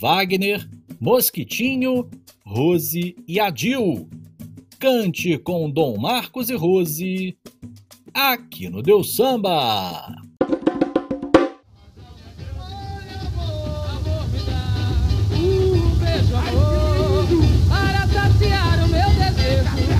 Wagner, 0.00 0.64
Mosquitinho, 1.00 2.08
Rose 2.46 3.16
e 3.26 3.40
Adil. 3.40 4.08
Cante 4.78 5.36
com 5.38 5.68
Dom 5.68 5.98
Marcos 5.98 6.50
e 6.50 6.54
Rose 6.54 7.36
aqui 8.14 8.68
no 8.68 8.80
Deus 8.80 9.16
Samba. 9.16 10.22
Para 17.68 18.06
saciar 18.06 18.84
o 18.84 18.88
meu 18.88 19.10
desejo 19.14 19.93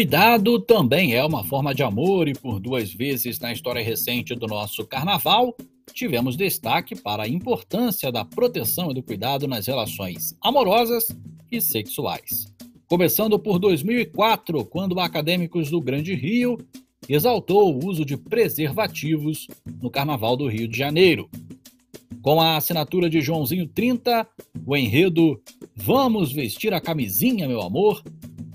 cuidado 0.00 0.58
também 0.58 1.14
é 1.14 1.22
uma 1.22 1.44
forma 1.44 1.74
de 1.74 1.82
amor 1.82 2.26
e 2.26 2.32
por 2.32 2.58
duas 2.58 2.90
vezes 2.90 3.38
na 3.38 3.52
história 3.52 3.84
recente 3.84 4.34
do 4.34 4.46
nosso 4.46 4.82
carnaval 4.86 5.54
tivemos 5.92 6.38
destaque 6.38 6.96
para 6.96 7.24
a 7.24 7.28
importância 7.28 8.10
da 8.10 8.24
proteção 8.24 8.90
e 8.90 8.94
do 8.94 9.02
cuidado 9.02 9.46
nas 9.46 9.66
relações 9.66 10.34
amorosas 10.40 11.08
e 11.52 11.60
sexuais. 11.60 12.46
Começando 12.88 13.38
por 13.38 13.58
2004, 13.58 14.64
quando 14.64 14.98
acadêmicos 14.98 15.70
do 15.70 15.82
Grande 15.82 16.14
Rio 16.14 16.56
exaltou 17.06 17.70
o 17.70 17.86
uso 17.86 18.02
de 18.02 18.16
preservativos 18.16 19.48
no 19.82 19.90
Carnaval 19.90 20.34
do 20.34 20.48
Rio 20.48 20.66
de 20.66 20.78
Janeiro. 20.78 21.28
Com 22.22 22.40
a 22.40 22.56
assinatura 22.56 23.10
de 23.10 23.20
Joãozinho 23.20 23.66
30, 23.66 24.26
o 24.64 24.74
enredo 24.74 25.38
Vamos 25.82 26.30
vestir 26.30 26.74
a 26.74 26.80
camisinha, 26.80 27.48
meu 27.48 27.62
amor, 27.62 28.02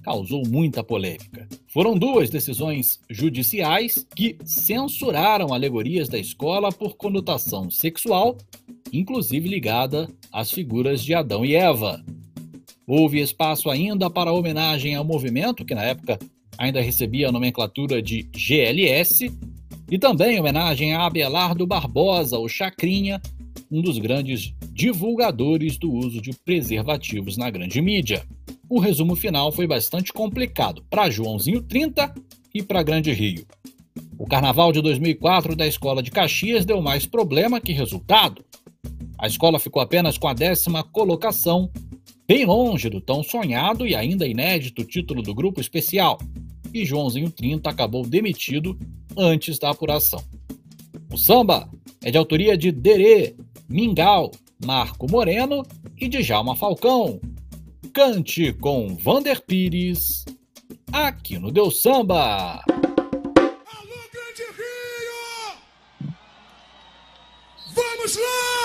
causou 0.06 0.43
muita 0.47 0.84
polêmica. 0.84 1.47
Foram 1.68 1.97
duas 1.97 2.30
decisões 2.30 2.99
judiciais 3.10 4.06
que 4.16 4.38
censuraram 4.45 5.51
alegorias 5.51 6.08
da 6.08 6.20
escola 6.20 6.72
por 6.72 6.95
conotação 6.95 7.72
sexual, 7.72 8.38
inclusive 8.93 9.49
ligada 9.49 10.08
às 10.32 10.51
figuras 10.51 11.03
de 11.03 11.16
Adão 11.16 11.43
e 11.43 11.56
Eva. 11.56 12.06
Houve 12.86 13.20
espaço 13.20 13.68
ainda 13.68 14.08
para 14.08 14.32
homenagem 14.32 14.93
ao 14.93 15.03
movimento, 15.03 15.66
que 15.66 15.74
na 15.74 15.82
época 15.82 16.20
ainda 16.56 16.80
recebia 16.82 17.30
a 17.30 17.32
nomenclatura 17.32 17.99
de 17.99 18.30
GLS, 18.32 19.32
e 19.89 19.97
também 19.97 20.39
homenagem 20.39 20.93
a 20.93 21.03
Abelardo 21.03 21.66
Barbosa, 21.66 22.38
o 22.38 22.47
Chacrinha, 22.47 23.20
um 23.72 23.82
dos 23.82 23.97
grandes 23.97 24.53
divulgadores 24.72 25.80
do 25.80 25.91
uso 25.91 26.22
de 26.22 26.32
preservativos 26.45 27.38
na 27.38 27.49
grande 27.49 27.82
mídia. 27.82 28.24
O 28.68 28.80
resumo 28.80 29.16
final 29.16 29.51
foi 29.51 29.68
bastante 29.68 30.11
complicado 30.11 30.84
para 30.89 31.09
Joãozinho 31.09 31.61
30 31.61 32.13
e 32.53 32.63
para 32.63 32.82
Grande 32.82 33.13
Rio. 33.13 33.45
O 34.18 34.26
carnaval 34.26 34.72
de 34.72 34.82
2004 34.82 35.55
da 35.55 35.68
escola 35.68 36.01
de 36.01 36.09
Caxias 36.09 36.66
deu 36.66 36.82
mais 36.82 37.05
problema 37.05 37.61
que 37.61 37.72
resultado. 37.72 38.43
A 39.20 39.28
escola 39.28 39.59
ficou 39.59 39.82
apenas 39.82 40.18
com 40.18 40.28
a 40.28 40.34
décima 40.34 40.84
colocação, 40.84 41.70
bem 42.28 42.45
longe 42.45 42.89
do 42.89 42.99
tão 42.99 43.22
sonhado 43.22 43.86
e 43.86 43.95
ainda 43.95 44.28
inédito 44.28 44.84
título 44.84 45.22
do 45.22 45.36
grupo 45.36 45.61
especial, 45.61 46.18
e 46.74 46.84
Joãozinho 46.86 47.30
30 47.30 47.70
acabou 47.70 48.03
demitido 48.05 48.78
antes 49.16 49.59
da 49.59 49.70
apuração. 49.70 50.24
O 51.13 51.18
samba 51.18 51.70
é 52.03 52.09
de 52.09 52.18
autoria 52.18 52.57
de 52.57 52.72
Derê, 52.72 53.36
Mingau, 53.70 54.32
Marco 54.66 55.09
Moreno 55.09 55.63
e 55.97 56.07
Djalma 56.07 56.55
Falcão. 56.55 57.20
Cante 57.95 58.51
com 58.51 58.93
Vander 58.97 59.41
Pires, 59.41 60.25
aqui 60.91 61.39
no 61.39 61.49
Deu 61.49 61.71
Samba. 61.71 62.61
Alô, 62.67 63.99
Grande 64.11 64.43
Rio! 64.51 65.55
Vamos 67.73 68.17
lá! 68.17 68.64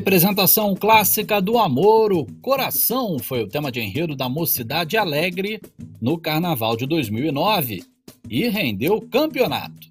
Representação 0.00 0.74
clássica 0.74 1.42
do 1.42 1.58
amor, 1.58 2.10
o 2.10 2.24
coração 2.40 3.18
foi 3.18 3.42
o 3.42 3.46
tema 3.46 3.70
de 3.70 3.80
enredo 3.80 4.16
da 4.16 4.30
Mocidade 4.30 4.96
Alegre 4.96 5.60
no 6.00 6.16
Carnaval 6.16 6.74
de 6.74 6.86
2009 6.86 7.84
e 8.26 8.48
rendeu 8.48 8.98
campeonato. 9.02 9.88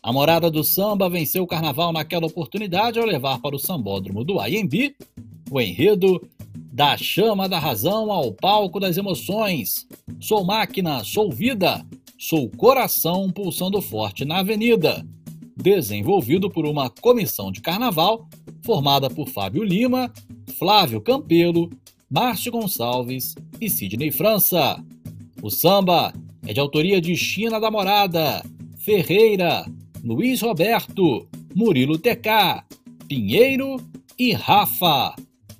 A 0.00 0.12
Morada 0.12 0.48
do 0.48 0.62
Samba 0.62 1.10
venceu 1.10 1.42
o 1.42 1.46
Carnaval 1.46 1.92
naquela 1.92 2.26
oportunidade 2.26 3.00
ao 3.00 3.04
levar 3.04 3.40
para 3.40 3.56
o 3.56 3.58
Sambódromo 3.58 4.22
do 4.22 4.40
IMB 4.46 4.94
o 5.50 5.60
enredo 5.60 6.24
Da 6.54 6.96
Chama 6.96 7.48
da 7.48 7.58
Razão 7.58 8.12
ao 8.12 8.32
Palco 8.32 8.78
das 8.78 8.96
Emoções. 8.96 9.88
Sou 10.20 10.44
máquina, 10.44 11.02
sou 11.02 11.32
vida, 11.32 11.84
sou 12.16 12.48
coração 12.48 13.28
pulsando 13.28 13.82
forte 13.82 14.24
na 14.24 14.38
avenida. 14.38 15.04
Desenvolvido 15.60 16.48
por 16.48 16.64
uma 16.64 16.88
comissão 16.88 17.50
de 17.50 17.60
carnaval 17.60 18.28
formada 18.62 19.10
por 19.10 19.28
Fábio 19.28 19.64
Lima, 19.64 20.12
Flávio 20.56 21.00
Campelo, 21.00 21.68
Márcio 22.08 22.52
Gonçalves 22.52 23.34
e 23.60 23.68
Sidney 23.68 24.10
França. 24.10 24.82
O 25.42 25.50
samba 25.50 26.12
é 26.46 26.52
de 26.52 26.60
autoria 26.60 27.00
de 27.00 27.16
China 27.16 27.58
da 27.58 27.70
Morada, 27.70 28.42
Ferreira, 28.78 29.66
Luiz 30.02 30.40
Roberto, 30.40 31.28
Murilo 31.54 31.98
TK, 31.98 32.62
Pinheiro 33.08 33.76
e 34.18 34.32
Rafa. 34.32 35.14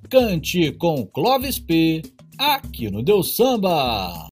Cante 0.09 0.73
com 0.73 1.05
Clóvis 1.07 1.59
P, 1.59 2.03
aqui 2.39 2.91
no 2.91 3.03
Deus 3.03 3.37
Samba. 3.37 4.29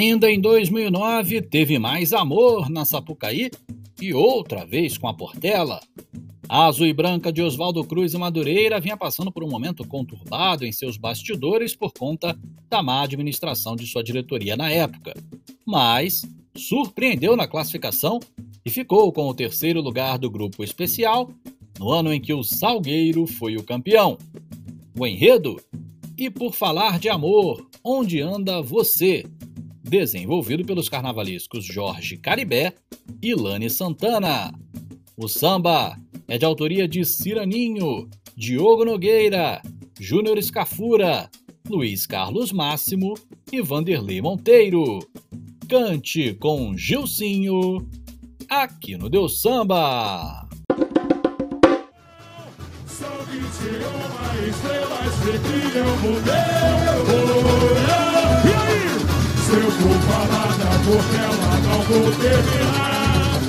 Ainda 0.00 0.30
em 0.30 0.40
2009, 0.40 1.42
teve 1.42 1.78
mais 1.78 2.14
amor 2.14 2.70
na 2.70 2.86
Sapucaí 2.86 3.50
e 4.00 4.14
outra 4.14 4.64
vez 4.64 4.96
com 4.96 5.06
a 5.06 5.12
Portela. 5.12 5.78
A 6.48 6.64
Azul 6.64 6.86
e 6.86 6.92
Branca 6.94 7.30
de 7.30 7.42
Oswaldo 7.42 7.84
Cruz 7.84 8.14
e 8.14 8.16
Madureira 8.16 8.80
vinha 8.80 8.96
passando 8.96 9.30
por 9.30 9.44
um 9.44 9.50
momento 9.50 9.86
conturbado 9.86 10.64
em 10.64 10.72
seus 10.72 10.96
bastidores 10.96 11.76
por 11.76 11.92
conta 11.92 12.34
da 12.66 12.82
má 12.82 13.02
administração 13.02 13.76
de 13.76 13.86
sua 13.86 14.02
diretoria 14.02 14.56
na 14.56 14.70
época. 14.70 15.12
Mas 15.66 16.22
surpreendeu 16.56 17.36
na 17.36 17.46
classificação 17.46 18.20
e 18.64 18.70
ficou 18.70 19.12
com 19.12 19.28
o 19.28 19.34
terceiro 19.34 19.82
lugar 19.82 20.18
do 20.18 20.30
grupo 20.30 20.64
especial 20.64 21.30
no 21.78 21.90
ano 21.90 22.10
em 22.10 22.22
que 22.22 22.32
o 22.32 22.42
Salgueiro 22.42 23.26
foi 23.26 23.54
o 23.56 23.62
campeão. 23.62 24.16
O 24.98 25.06
enredo? 25.06 25.60
E 26.16 26.30
por 26.30 26.54
falar 26.54 26.98
de 26.98 27.10
amor, 27.10 27.68
onde 27.84 28.22
anda 28.22 28.62
você? 28.62 29.26
Desenvolvido 29.90 30.64
pelos 30.64 30.88
carnavalescos 30.88 31.64
Jorge 31.64 32.16
Caribé 32.16 32.72
e 33.20 33.34
Lani 33.34 33.68
Santana. 33.68 34.54
O 35.16 35.26
samba 35.26 35.98
é 36.28 36.38
de 36.38 36.44
autoria 36.44 36.86
de 36.86 37.04
Ciraninho, 37.04 38.08
Diogo 38.36 38.84
Nogueira, 38.84 39.60
Júnior 39.98 40.38
Escafura, 40.38 41.28
Luiz 41.68 42.06
Carlos 42.06 42.52
Máximo 42.52 43.14
e 43.50 43.60
Vanderlei 43.60 44.22
Monteiro. 44.22 45.00
Cante 45.68 46.34
com 46.34 46.76
Gilcinho, 46.76 47.84
aqui 48.48 48.96
no 48.96 49.10
Deus 49.10 49.42
Samba. 49.42 50.48
São 52.86 53.10
21 53.26 54.48
estrelas 54.50 55.14
que 55.24 55.36
brilham 55.48 55.84
no 55.84 56.02
meu 56.02 57.42
olhar. 57.42 57.79
E? 59.50 59.52
Se 59.52 59.56
eu 59.56 59.70
for 59.72 59.98
falar 60.06 60.54
da 60.58 60.70
ela 61.18 61.60
não 61.64 61.82
vou 61.82 62.12
terminar. 62.12 63.40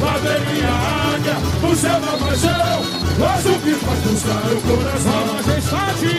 Lá 0.00 0.16
vem 0.18 0.40
minha 0.54 0.72
águia, 1.14 1.36
o 1.62 1.76
céu 1.76 2.00
da 2.00 2.16
paixão, 2.16 2.82
mas 3.18 3.44
o 3.44 3.58
que 3.60 3.74
faz 3.74 4.00
pulsar 4.00 4.42
o 4.52 4.60
coração. 4.62 5.12
A 5.12 5.32
majestade, 5.34 6.14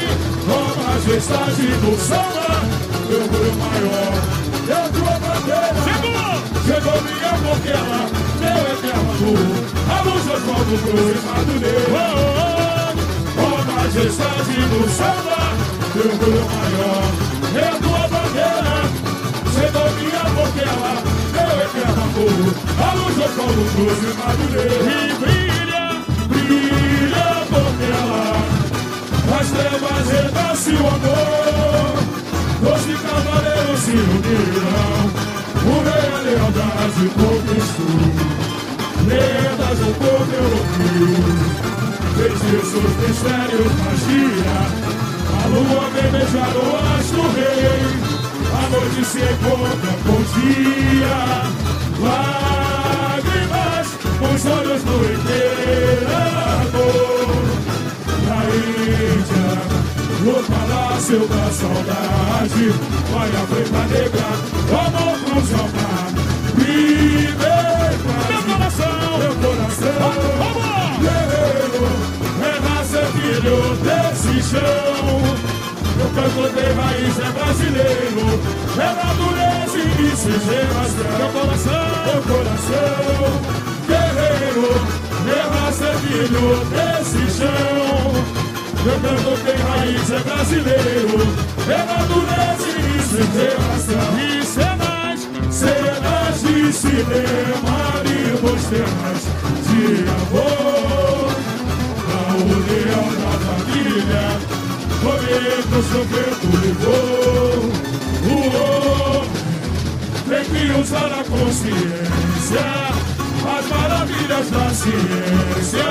a 0.46 0.60
majestade 0.92 1.68
do 1.68 1.98
samba, 1.98 2.50
meu 3.10 3.22
orgulho 3.22 3.54
maior, 3.56 4.14
é 4.70 4.74
a 4.74 4.90
tua 4.90 5.14
bandeira. 5.20 5.74
Chegou! 5.86 6.26
Chegou 6.66 7.02
minha 7.02 7.34
boquela, 7.42 8.02
meu 8.40 8.62
eterno 8.74 9.12
amor, 9.12 9.46
a 9.90 10.02
luz 10.02 10.24
do 10.24 10.36
fogo 10.42 10.76
cruz 10.86 11.20
madureira. 11.24 11.90
Oh, 11.90 12.06
oh, 12.28 13.42
oh, 13.42 13.56
a 13.56 13.66
majestade 13.74 14.54
do 14.54 14.90
samba, 14.90 15.42
meu 15.96 16.06
orgulho 16.12 16.46
maior, 16.46 17.04
é 17.56 17.68
a 17.68 17.76
tua 17.80 18.08
bandeira. 18.08 19.15
Chegou 19.66 19.90
minha 19.94 20.24
boquela, 20.36 20.94
meu 21.34 21.56
eterno 21.66 22.04
amor, 22.04 22.54
a 22.78 22.94
luz 22.94 23.16
do 23.16 23.26
fogo 23.34 23.64
cruz 23.74 24.00
e 24.04 24.14
madureira. 24.14 24.78
E 24.86 25.14
brilha, 25.16 25.86
brilha 26.30 27.28
boquela, 27.50 28.26
as 29.40 29.48
trevas 29.50 30.06
renasce 30.12 30.70
o 30.70 30.86
amor, 30.88 31.98
doze 32.62 32.94
cavaleiros 32.94 33.80
se 33.80 33.96
uniram, 33.96 35.02
o 35.66 35.74
rei 35.82 36.06
a 36.14 36.20
lealdade 36.22 37.06
conquistou, 37.16 38.06
lendas 39.08 39.80
o 39.82 39.92
povo 39.96 40.32
europeu, 40.32 41.10
seus 42.70 42.94
mistérios 43.02 43.74
magia, 43.80 44.58
a 45.34 45.48
lua 45.48 45.90
vem 45.90 46.10
beijar 46.12 46.54
o 46.56 46.66
astro 47.00 47.24
rei, 47.34 48.15
a 48.56 48.70
noite 48.70 49.04
se 49.06 49.20
encontra 49.20 49.94
com 50.06 50.14
o 50.14 50.24
dia. 50.36 51.20
Lágrimas 52.06 53.88
nos 54.22 54.46
olhos 54.46 54.82
do 54.84 54.96
imperador. 55.14 56.26
Na 58.28 58.40
Índia, 58.56 59.50
no 60.24 60.36
palácio 60.44 61.22
da 61.28 61.46
saudade, 61.52 62.66
vai 63.12 63.30
a 63.30 63.44
preta 63.48 63.84
negra, 63.94 64.30
o 64.72 64.74
amor 64.88 65.16
cruz 65.26 65.50
ao 65.54 65.68
mar. 65.70 66.10
Liberdade, 66.58 68.00
meu 68.30 68.42
coração, 68.56 69.18
meu 69.20 69.36
coração, 69.36 70.10
guerreiro, 71.02 71.86
renasce 72.42 73.02
filho 73.14 73.60
desse 73.84 74.36
chão. 74.50 75.55
Meu 75.98 76.10
canto 76.10 76.44
de 76.54 76.66
raiz 76.74 77.16
é 77.20 77.32
brasileiro, 77.32 78.28
é 78.78 78.90
natureza 78.94 79.78
e 79.78 80.02
miscigenação. 80.02 81.12
Meu 81.18 81.30
coração, 81.30 81.88
meu 82.06 82.22
coração, 82.24 83.30
guerreiro, 83.88 84.70
minha 85.24 85.46
raça 85.48 85.86
é 85.86 85.96
filho 86.00 86.48
desse 86.70 87.24
chão. 87.38 88.06
Meu 88.84 88.98
canto 89.00 89.32
tem 89.46 89.56
raiz 89.56 90.12
é 90.12 90.20
brasileiro, 90.20 91.20
é 91.70 91.78
natureza 91.86 92.68
e 92.68 92.84
miscigenação. 92.84 94.06
E 94.20 94.46
cenas, 94.46 95.06
de 96.42 96.74
cinema 96.74 97.78
e 98.04 98.60
cenas 98.60 99.22
de 99.64 99.84
amor. 100.10 101.32
A 102.08 102.34
união 102.36 103.06
da 103.22 103.34
família 103.46 104.55
momento 105.06 105.84
seu 105.92 106.04
vento 106.06 106.48
ligou. 106.62 107.56
Uou, 108.28 109.26
tem 110.28 110.44
que 110.46 110.80
usar 110.82 111.12
a 111.20 111.24
consciência, 111.24 112.66
as 113.58 113.66
maravilhas 113.70 114.50
da 114.50 114.70
ciência, 114.70 115.90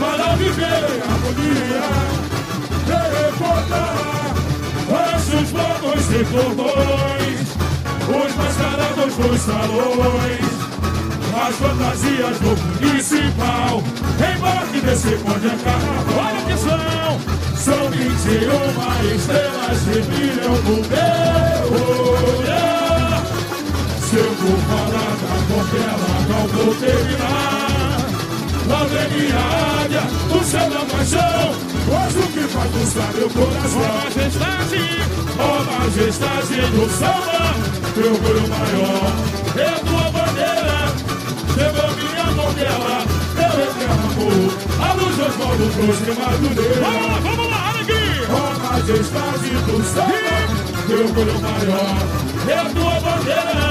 para 0.00 0.36
viver 0.36 0.64
a 0.64 1.12
harmonia, 1.12 1.84
recordar 2.86 4.10
os 5.32 5.50
blocos 5.50 6.06
e 6.10 6.24
cordões, 6.24 7.40
os 8.08 8.34
mascarados 8.36 9.14
dos 9.16 9.40
salões. 9.40 10.69
As 11.34 11.54
fantasias 11.56 12.38
do 12.38 12.84
municipal 12.84 13.82
Embarque 14.18 14.80
desse 14.80 15.16
bonde 15.16 15.46
é 15.46 15.56
carnaval 15.64 16.18
Olha 16.18 16.40
que 16.46 16.58
são 16.58 17.40
são 17.60 17.90
21 17.90 19.14
estrelas 19.14 19.80
que 19.80 20.00
brilham 20.00 20.54
no 20.62 20.76
meu 20.76 22.38
olhar. 22.38 23.22
Se 24.00 24.16
eu 24.16 24.32
vou 24.32 24.56
falar 24.62 25.12
da 25.20 25.36
não 26.26 26.48
vou 26.48 26.74
terminar. 26.76 27.50
Minha 29.10 29.36
águia, 29.84 30.02
o 30.34 30.42
céu 30.42 30.70
da 30.70 30.84
paixão. 30.86 31.54
Pois 31.86 32.16
o 32.16 32.28
que 32.32 32.40
faz 32.48 32.70
buscar 32.70 33.12
meu 33.12 33.28
coração? 33.28 33.82
Ó 33.82 34.04
majestade, 34.04 34.82
ó 35.38 35.62
majestade 35.64 36.60
do 36.70 36.88
samba. 36.88 37.40
Meu 37.94 38.12
orgulho 38.12 38.48
maior 38.48 39.12
é 39.56 39.70
tua. 39.84 40.19
Chegou 41.60 41.90
minha 41.94 42.24
coquela, 42.34 43.04
meu 43.36 43.54
eterno 43.64 44.04
amor. 44.08 44.48
A 44.80 44.94
luz 44.94 45.14
dos 45.16 45.34
povos 45.36 45.72
trouxe 45.74 46.10
madureira. 46.18 46.80
Vamos 46.80 47.06
lá, 47.06 47.20
vamos 47.22 47.50
lá! 47.50 47.60
a 48.30 48.58
majestade 48.72 49.50
do 49.50 49.84
samba, 49.84 50.38
teu 50.86 51.00
orgulho 51.00 51.38
maior 51.40 51.98
é 52.48 52.54
a 52.54 52.64
tua 52.64 53.00
bandeira. 53.00 53.68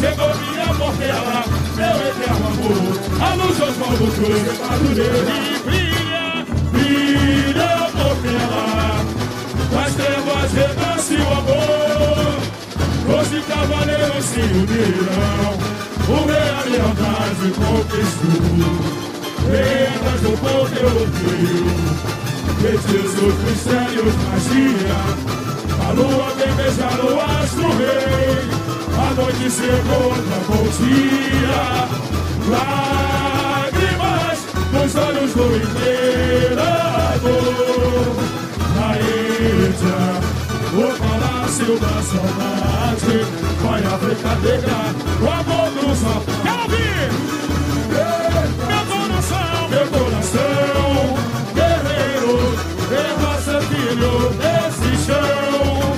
Chegou 0.00 0.34
minha 0.36 0.66
portela, 0.74 1.44
meu 1.76 1.96
eterno 2.08 2.46
amor, 2.48 2.94
a 3.20 3.34
luz 3.34 3.58
dos 3.58 3.76
povos 3.76 4.14
cruz 4.14 4.42
e 4.42 4.58
madureira. 4.62 5.32
E 5.36 5.58
brilha, 5.66 6.46
brilha 6.72 7.72
portela, 7.92 8.64
das 9.70 9.94
trevas 9.96 10.52
renasce 10.54 11.16
o 11.16 11.28
amor. 11.32 12.12
Doze 13.06 13.40
cavaleiros 13.42 14.24
se 14.24 14.40
uniram, 14.40 15.81
o 16.08 16.30
a 16.38 16.62
lealdade 16.68 17.48
conquistou. 17.56 19.02
Lendas 19.50 20.20
do 20.20 20.32
povo 20.38 20.74
europeu 20.76 22.02
Feitiços, 22.62 23.34
mistérios, 23.42 24.14
magia. 24.28 25.00
A 25.84 25.92
lua 25.94 26.28
vem 26.36 26.52
beijar 26.54 26.98
o 27.04 27.20
astro 27.20 27.68
rei. 27.76 28.38
A 28.96 29.14
noite 29.14 29.50
com 30.46 30.54
o 30.54 30.68
dia. 30.78 31.62
Lágrimas 32.50 34.38
nos 34.72 34.94
olhos 34.94 35.32
do 35.34 35.46
imperador 35.56 36.92
Na 38.76 38.90
Índia, 38.96 40.00
o 40.72 40.96
palácio 40.98 41.78
da 41.78 42.02
saudade. 42.02 43.26
Vai 43.62 43.84
a 43.84 43.96
brincadeira, 43.98 44.94
o 45.20 45.28
amor 45.28 45.70
nos 45.72 46.02
rapazes 46.02 46.42
Quero! 47.90 48.42
Meu 48.66 48.82
coração, 48.86 49.68
meu 49.68 49.86
coração. 49.88 50.82
Terra 52.88 53.32
ser 53.40 53.62
filho 53.62 54.14
desse 54.30 54.92
chão. 55.04 55.96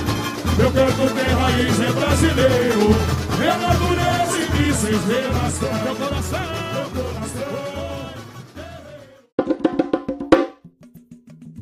Meu 0.57 0.71
canto 0.71 1.13
tem 1.13 1.33
raiz, 1.35 1.79
é 1.79 1.91
brasileiro. 1.91 2.95
É 3.41 3.57
natureza 3.57 4.37
e 4.37 4.39
miscigenação 4.57 5.69
Meu 5.83 5.95
coração, 5.95 6.39
meu 6.73 7.03
coração 7.03 7.74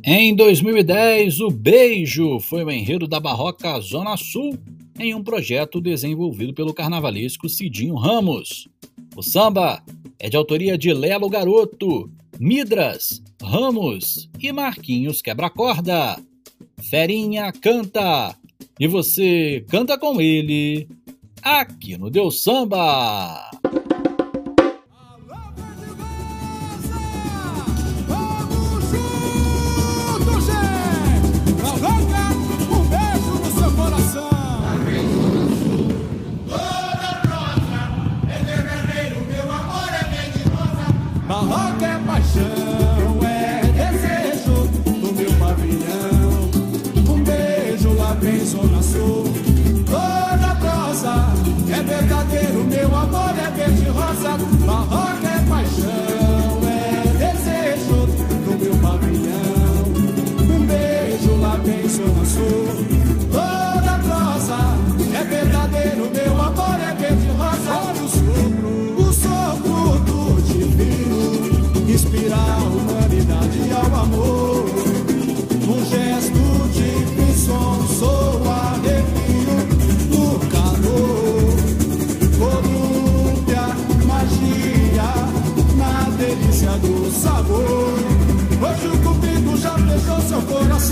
Em 0.06 0.36
2010, 0.36 1.40
o 1.40 1.50
Beijo 1.50 2.38
foi 2.42 2.62
o 2.62 2.70
enredo 2.70 3.08
da 3.08 3.22
Barroca 3.22 3.80
Zona 3.80 4.18
Sul 4.18 4.60
em 5.00 5.16
um 5.16 5.24
projeto 5.24 5.80
desenvolvido 5.80 6.54
pelo 6.54 6.74
carnavalesco 6.74 7.48
Cidinho 7.48 7.96
Ramos. 7.96 8.68
O 9.16 9.24
samba 9.24 9.82
é 10.20 10.30
de 10.30 10.36
autoria 10.36 10.78
de 10.78 10.94
Lelo 10.94 11.30
Garoto, 11.30 12.12
Midras, 12.38 13.24
Ramos 13.42 14.30
e 14.38 14.52
Marquinhos 14.52 15.22
Quebra-Corda. 15.22 16.22
Ferinha 16.82 17.54
canta 17.54 18.38
e 18.78 18.88
você 18.88 19.64
canta 19.70 19.98
com 19.98 20.20
ele 20.20 20.86
aqui 21.42 21.98
no 21.98 22.10
Deus 22.10 22.44
Samba. 22.44 23.52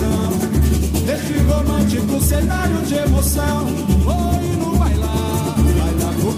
coração. 0.01 0.31
Nesse 1.05 1.33
romântico 1.43 2.21
cenário 2.21 2.81
de 2.83 2.95
emoção, 2.95 3.67
oi, 3.67 4.55
no 4.57 4.77
bailar, 4.77 5.55
bailar 5.77 6.15
com 6.15 6.29
o 6.29 6.33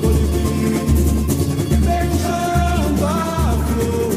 beijando 1.80 3.05
a 3.05 3.55
flor. 3.68 4.14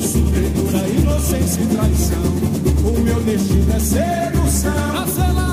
Superior 0.00 0.74
a 0.74 0.88
inocência 0.88 1.62
e 1.62 1.66
traição, 1.66 2.28
o 2.84 3.00
meu 3.00 3.20
destino 3.22 3.72
é 3.74 3.80
sedução. 3.80 5.47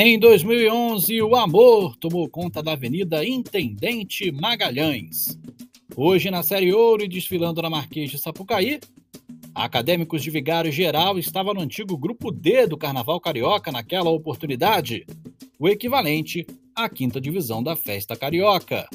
Em 0.00 0.16
2011, 0.16 1.20
o 1.22 1.34
amor 1.34 1.96
tomou 1.96 2.28
conta 2.28 2.62
da 2.62 2.74
Avenida 2.74 3.26
Intendente 3.26 4.30
Magalhães. 4.30 5.36
Hoje, 5.96 6.30
na 6.30 6.40
Série 6.40 6.72
Ouro 6.72 7.02
e 7.02 7.08
desfilando 7.08 7.60
na 7.60 7.68
Marquês 7.68 8.08
de 8.08 8.16
Sapucaí, 8.16 8.78
acadêmicos 9.52 10.22
de 10.22 10.30
Vigário 10.30 10.70
Geral 10.70 11.18
estava 11.18 11.52
no 11.52 11.60
antigo 11.60 11.98
Grupo 11.98 12.30
D 12.30 12.68
do 12.68 12.76
Carnaval 12.76 13.20
Carioca 13.20 13.72
naquela 13.72 14.08
oportunidade, 14.08 15.04
o 15.58 15.68
equivalente 15.68 16.46
à 16.76 16.88
quinta 16.88 17.20
divisão 17.20 17.60
da 17.60 17.74
Festa 17.74 18.14
Carioca. 18.14 18.88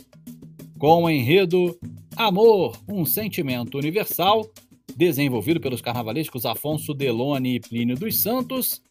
Com 0.80 1.04
o 1.04 1.10
enredo 1.10 1.78
Amor, 2.16 2.78
um 2.88 3.06
sentimento 3.06 3.78
universal, 3.78 4.48
desenvolvido 4.96 5.60
pelos 5.60 5.82
carnavalescos 5.82 6.46
Afonso 6.46 6.94
Delone 6.94 7.56
e 7.56 7.60
Plínio 7.60 7.96
dos 7.96 8.22
Santos, 8.22 8.82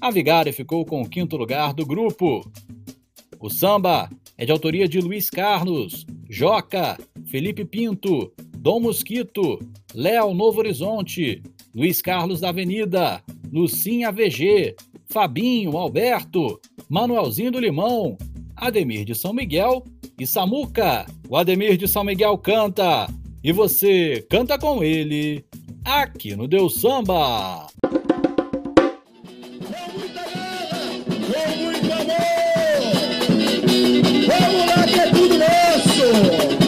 a 0.00 0.10
Vigária 0.10 0.52
ficou 0.52 0.84
com 0.84 1.02
o 1.02 1.08
quinto 1.08 1.36
lugar 1.36 1.72
do 1.74 1.84
grupo. 1.84 2.48
O 3.40 3.48
samba 3.48 4.08
é 4.36 4.44
de 4.44 4.52
autoria 4.52 4.88
de 4.88 5.00
Luiz 5.00 5.30
Carlos, 5.30 6.06
Joca, 6.28 6.98
Felipe 7.26 7.64
Pinto, 7.64 8.32
Dom 8.56 8.80
Mosquito, 8.80 9.58
Léo 9.94 10.34
Novo 10.34 10.60
Horizonte, 10.60 11.42
Luiz 11.74 12.02
Carlos 12.02 12.40
da 12.40 12.48
Avenida, 12.48 13.22
Lucinha 13.52 14.10
VG, 14.10 14.76
Fabinho, 15.06 15.76
Alberto, 15.76 16.60
Manuelzinho 16.88 17.50
do 17.50 17.60
Limão, 17.60 18.16
Ademir 18.56 19.04
de 19.04 19.14
São 19.14 19.32
Miguel 19.32 19.84
e 20.18 20.26
Samuca. 20.26 21.06
O 21.28 21.36
Ademir 21.36 21.76
de 21.76 21.86
São 21.86 22.04
Miguel 22.04 22.36
canta 22.38 23.08
e 23.42 23.52
você 23.52 24.26
canta 24.28 24.58
com 24.58 24.82
ele 24.82 25.44
aqui 25.84 26.34
no 26.36 26.48
Deus 26.48 26.80
Samba. 26.80 27.66
Com 27.80 27.98
muita 29.98 30.22
gana, 30.24 31.04
com 31.06 31.56
muito 31.56 31.92
amor. 31.92 32.18
Vamos 34.26 34.66
lá 34.66 34.84
que 34.86 35.00
é 35.00 35.10
tudo 35.10 35.38
nosso. 35.38 36.67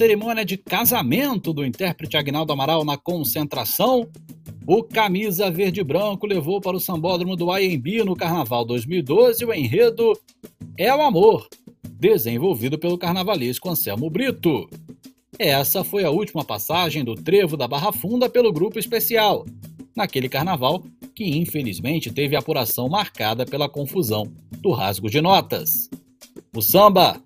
Cerimônia 0.00 0.46
de 0.46 0.56
casamento 0.56 1.52
do 1.52 1.62
intérprete 1.62 2.16
Agnaldo 2.16 2.54
Amaral 2.54 2.86
na 2.86 2.96
concentração, 2.96 4.08
o 4.66 4.82
camisa 4.82 5.50
verde 5.50 5.84
branco 5.84 6.26
levou 6.26 6.58
para 6.58 6.74
o 6.74 6.80
sambódromo 6.80 7.36
do 7.36 7.54
IMB 7.54 8.02
no 8.02 8.16
Carnaval 8.16 8.64
2012 8.64 9.44
o 9.44 9.52
enredo 9.52 10.18
É 10.74 10.94
o 10.94 11.02
Amor, 11.02 11.46
desenvolvido 11.98 12.78
pelo 12.78 12.96
carnavalesco 12.96 13.68
Anselmo 13.68 14.08
Brito. 14.08 14.70
Essa 15.38 15.84
foi 15.84 16.02
a 16.02 16.10
última 16.10 16.46
passagem 16.46 17.04
do 17.04 17.14
Trevo 17.14 17.54
da 17.54 17.68
Barra 17.68 17.92
Funda 17.92 18.26
pelo 18.26 18.54
grupo 18.54 18.78
especial, 18.78 19.44
naquele 19.94 20.30
carnaval 20.30 20.82
que 21.14 21.26
infelizmente 21.36 22.10
teve 22.10 22.34
apuração 22.34 22.88
marcada 22.88 23.44
pela 23.44 23.68
confusão 23.68 24.32
do 24.62 24.70
rasgo 24.70 25.10
de 25.10 25.20
notas. 25.20 25.90
O 26.56 26.62
samba 26.62 27.20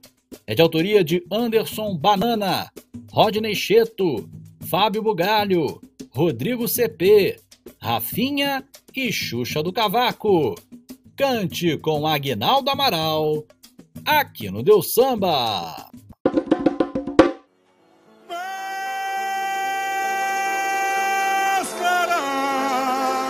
é 0.46 0.54
de 0.54 0.62
autoria 0.62 1.02
de 1.02 1.24
Anderson 1.30 1.96
Banana, 1.96 2.70
Rodney 3.12 3.54
Cheto, 3.54 4.28
Fábio 4.66 5.02
Bugalho, 5.02 5.80
Rodrigo 6.10 6.68
CP, 6.68 7.36
Rafinha 7.78 8.64
e 8.94 9.12
Xuxa 9.12 9.62
do 9.62 9.72
Cavaco. 9.72 10.54
Cante 11.16 11.76
com 11.78 12.06
Aguinaldo 12.06 12.70
Amaral, 12.70 13.44
aqui 14.04 14.50
no 14.50 14.62
Deus 14.62 14.92
Samba. 14.92 15.90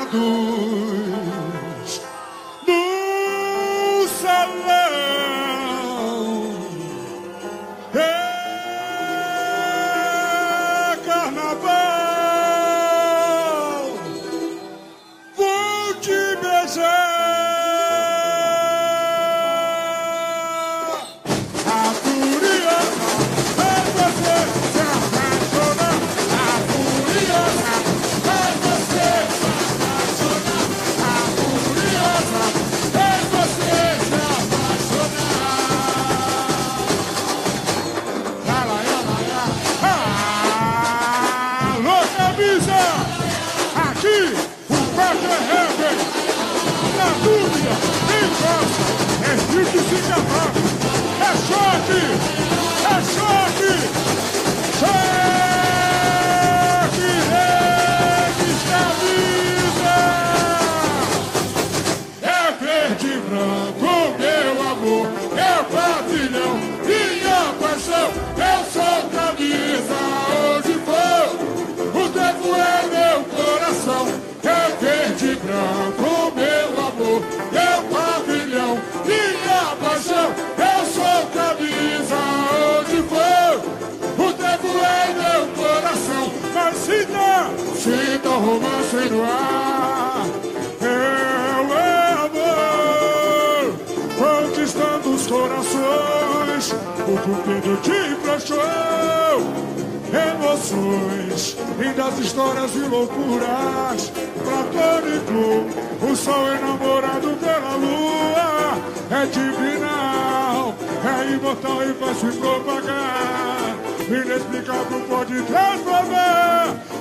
mascarados 0.04 1.03
romance 88.44 89.08
no 89.10 89.22
ar, 89.24 90.26
é 90.82 90.86
amor, 92.26 93.74
conquistando 94.18 95.14
os 95.14 95.26
corações, 95.26 96.72
o 97.08 97.16
cupido 97.22 97.76
te 97.78 97.96
emprestou 98.12 98.58
emoções, 100.14 101.56
lindas 101.78 102.18
histórias 102.18 102.74
e 102.76 102.80
loucuras, 102.80 104.12
platônico, 104.44 105.64
o 106.02 106.14
sol 106.14 106.46
enamorado 106.52 107.36
pela 107.40 107.74
lua, 107.76 108.78
é 109.10 109.26
divinal, 109.26 110.74
é 111.02 111.32
imortal 111.32 111.82
e 111.82 111.94
faz 111.94 112.18
se 112.18 112.38
propagar, 112.38 113.76
inexplicável 114.08 115.00
pode 115.08 115.42
transformar 115.42 116.93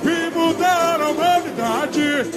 e 0.54 0.58
mudar 0.58 1.00
a 1.00 1.08
humanidade, 1.08 2.30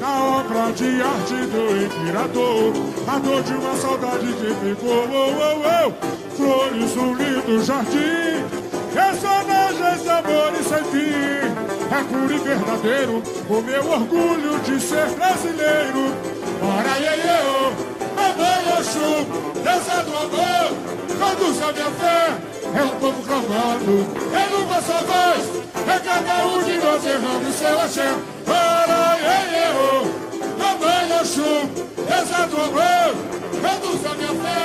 na 0.00 0.24
obra 0.24 0.72
de 0.72 1.02
arte 1.02 1.34
do 1.46 1.84
imperador, 1.84 2.72
a 3.06 3.18
dor 3.18 3.42
de 3.42 3.52
uma 3.54 3.76
saudade 3.76 4.26
que 4.26 4.54
ficou, 4.54 5.08
oh, 5.08 5.30
oh, 5.40 5.86
oh, 5.86 6.36
flores, 6.36 6.96
um 6.96 7.14
lindo 7.14 7.64
jardim, 7.64 8.44
personagens 8.92 10.02
de 10.02 10.08
amor 10.08 10.52
e 10.58 10.64
sem 10.64 10.84
fim. 10.84 11.70
É 11.92 12.04
puro 12.04 12.32
e 12.32 12.38
verdadeiro 12.38 13.22
o 13.48 13.62
meu 13.62 13.90
orgulho 13.90 14.58
de 14.60 14.80
ser 14.80 15.06
brasileiro. 15.16 16.14
Ora, 16.62 16.98
iê, 17.00 17.20
oh, 17.46 18.20
amor, 18.20 18.78
Oxum, 18.78 19.62
dança 19.62 20.02
do 20.02 20.16
amor, 20.16 20.70
conduz 21.18 21.62
a 21.62 21.72
minha 21.72 21.90
fé. 21.90 22.59
É 22.72 22.82
um 22.82 23.00
povo 23.00 23.22
clamando, 23.22 24.06
é 24.32 24.48
numa 24.50 24.80
só 24.80 24.98
voz, 25.00 25.64
é 25.88 25.98
cada 25.98 26.46
um 26.46 26.62
de 26.62 26.78
nós 26.78 27.04
errando 27.04 27.52
seu 27.52 27.80
axé. 27.80 28.14
Iê, 28.46 29.66
oh, 29.74 30.62
amor, 30.62 31.20
Oxum, 31.20 31.66
do 31.66 32.56
amor, 32.62 33.14
conduz 33.60 34.06
a 34.06 34.14
minha 34.14 34.34
fé. 34.34 34.60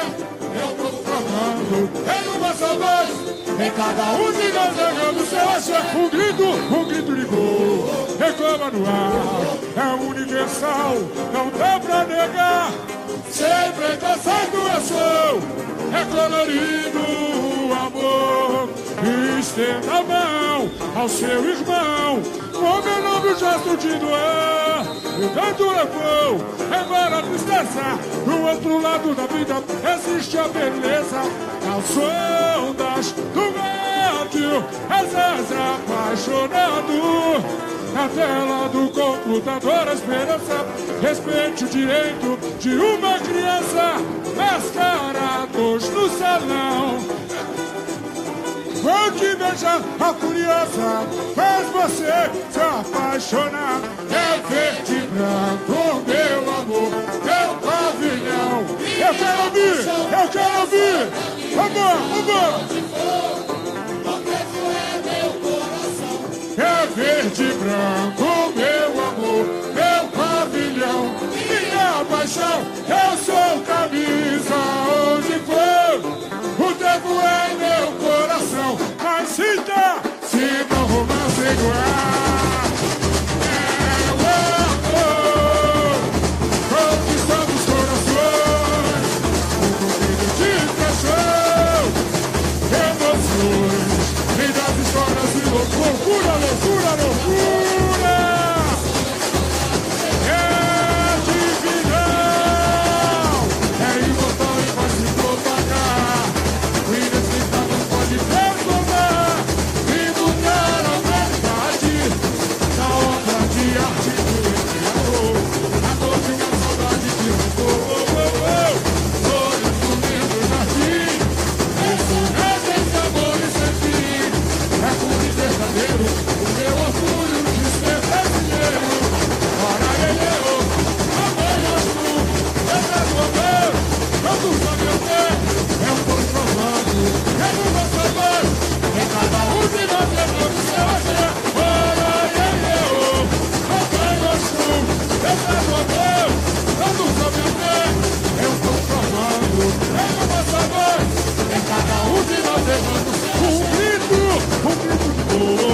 É 0.53 0.66
um 0.66 0.76
povo 0.76 1.03
clamando, 1.03 1.89
é 2.08 2.22
numa 2.26 2.53
só 2.53 2.68
voz, 2.76 3.10
é 3.60 3.70
cada 3.72 4.12
um 4.14 4.32
de 4.32 4.47
nós 4.53 4.78
errando 4.78 5.26
seu 5.26 5.49
axé. 5.49 5.80
Um 5.95 6.10
grito, 6.10 6.43
um 6.43 6.86
grito 6.86 7.16
de 7.16 7.26
gol, 7.26 7.89
reclama 8.20 8.72
no 8.72 8.86
ar, 8.88 9.58
é 9.76 10.03
universal, 10.03 10.95
não 11.34 11.49
dá 11.49 11.80
pra 11.80 12.06
negar. 12.06 12.72
Sem 13.36 13.68
preconceito 13.74 14.56
eu 14.56 14.80
sou, 14.80 15.44
é 15.92 16.06
colorido 16.06 17.00
o 17.00 17.74
amor. 17.74 18.70
estenda 19.38 19.92
a 19.92 20.02
mão 20.04 20.72
ao 20.96 21.10
seu 21.10 21.44
irmão, 21.44 22.24
como 22.54 22.88
eu 22.88 23.02
não 23.04 23.20
do 23.20 23.36
gesto 23.38 23.76
de 23.76 23.96
doar. 24.00 24.86
O 25.18 25.28
vento 25.34 25.70
levou, 25.70 26.40
embora 26.82 27.18
a 27.18 27.24
tristeza, 27.24 28.00
do 28.24 28.42
outro 28.48 28.82
lado 28.82 29.14
da 29.14 29.28
vida 29.28 29.62
existe 29.94 30.38
a 30.38 30.48
beleza. 30.48 31.20
As 31.76 31.98
ondas 31.98 33.12
do 33.12 33.52
rádio, 33.60 34.64
às 34.90 35.10
vezes 35.10 35.52
apaixonado. 35.52 37.66
Na 37.96 38.10
tela 38.10 38.68
do 38.68 38.89
computador, 38.89 39.88
a 39.88 39.93
esperança, 39.93 40.66
respeite 41.02 41.64
o 41.64 41.68
direito 41.70 42.38
de 42.60 42.76
uma 42.76 43.18
criança, 43.20 44.02
mascarados 44.36 45.89
no 45.91 46.10
salão. 46.10 47.00
Vou 48.84 49.12
te 49.14 49.34
beijar, 49.38 49.82
a 49.98 50.14
curiosa, 50.14 51.08
faz 51.34 51.70
você 51.70 52.30
se 52.52 52.60
apaixonar. 52.60 53.80
É 54.12 54.41
verde 54.46 54.96
e 54.96 55.08
branco, 55.08 56.04
meu 56.06 56.39
amor, 56.54 56.91
meu 57.24 57.56
pavilhão. 57.62 58.66
Eu 59.00 59.14
quero 59.16 59.41
ouvir, 59.46 59.80
eu 60.12 60.28
quero 60.34 60.60
ouvir. 60.60 61.00
Vamos, 61.56 62.26
vamos. 62.26 62.76
É 66.58 66.88
verde 66.96 67.35
branco, 67.66 68.53
meu 68.55 68.89
amor, 69.09 69.45
meu 69.74 70.07
pavilhão, 70.09 71.16
minha 71.34 72.05
paixão, 72.05 72.61
eu 72.88 73.18
sou 73.18 73.61
camisa 73.66 74.85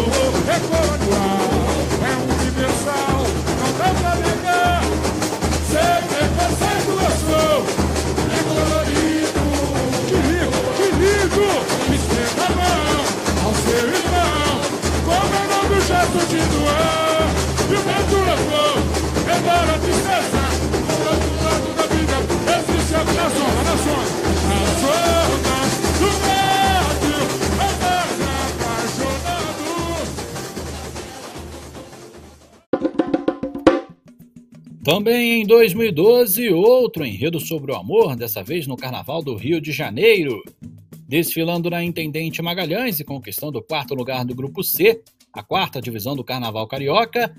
é 0.02 0.58
colonial, 0.68 1.50
é 2.02 2.14
universal, 2.34 3.20
não 3.60 3.70
dá 3.78 3.90
pra 4.00 4.14
negar. 4.16 4.82
Sei 5.70 5.96
que 6.10 6.24
você 6.38 6.72
gostou, 6.92 7.56
é 8.28 8.40
colorido, 8.50 9.44
que 10.08 10.18
lindo, 10.28 10.60
que 10.78 10.88
lindo, 11.02 11.48
estenda 11.96 12.46
a 12.46 12.52
mão 12.58 13.00
ao 13.46 13.54
seu 13.54 13.86
irmão, 13.88 14.52
é 15.12 15.58
o 15.68 15.82
gesto 15.82 16.20
de 16.28 16.42
doar, 16.52 17.22
o 17.68 17.80
vento 17.86 18.18
levou, 18.30 18.74
embora 19.38 19.72
a 19.72 19.80
tristeza, 19.80 20.44
do 20.88 21.04
outro 21.10 21.34
lado 21.44 21.68
da 21.76 21.86
vida, 21.96 22.18
existe 22.60 22.94
a 22.96 23.04
nação, 23.04 23.50
a 23.50 23.64
nação, 23.64 24.00
as 24.52 24.84
ondas 24.84 25.21
Também 34.84 35.42
em 35.42 35.46
2012, 35.46 36.50
outro 36.50 37.06
enredo 37.06 37.40
sobre 37.40 37.72
o 37.72 37.76
amor, 37.76 38.16
dessa 38.16 38.44
vez 38.44 38.66
no 38.66 38.76
Carnaval 38.76 39.22
do 39.22 39.36
Rio 39.36 39.62
de 39.62 39.72
Janeiro. 39.72 40.42
Desfilando 41.08 41.70
na 41.70 41.84
Intendente 41.84 42.42
Magalhães 42.42 43.00
e 43.00 43.04
conquistando 43.04 43.60
o 43.60 43.64
quarto 43.64 43.94
lugar 43.94 44.26
do 44.26 44.34
Grupo 44.34 44.64
C, 44.64 45.04
a 45.32 45.44
quarta 45.44 45.80
divisão 45.80 46.16
do 46.16 46.24
Carnaval 46.24 46.68
Carioca, 46.68 47.32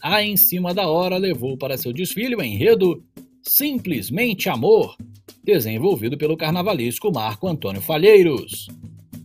a 0.00 0.22
Em 0.22 0.36
Cima 0.36 0.72
da 0.72 0.86
Hora 0.86 1.16
levou 1.16 1.56
para 1.56 1.76
seu 1.76 1.92
desfile 1.92 2.36
o 2.36 2.42
enredo 2.42 3.02
Simplesmente 3.42 4.48
Amor, 4.48 4.96
desenvolvido 5.42 6.16
pelo 6.16 6.36
carnavalesco 6.36 7.12
Marco 7.12 7.48
Antônio 7.48 7.82
Falheiros. 7.82 8.68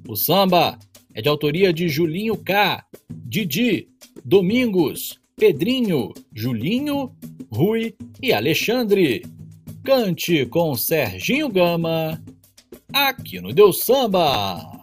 O 0.07 0.15
samba 0.15 0.80
é 1.13 1.22
de 1.22 1.30
autoria 1.30 1.72
de 1.72 1.88
Julinho 1.88 2.36
K, 2.36 2.84
Didi, 3.11 3.89
Domingos, 4.26 5.20
Pedrinho, 5.40 6.14
Julinho, 6.36 7.16
Rui 7.50 7.96
e 8.22 8.34
Alexandre. 8.34 9.26
Cante 9.86 10.46
com 10.46 10.76
Serginho 10.76 11.48
Gama, 11.48 12.22
aqui 12.94 13.40
no 13.40 13.54
Deus 13.54 13.86
Samba. 13.86 14.78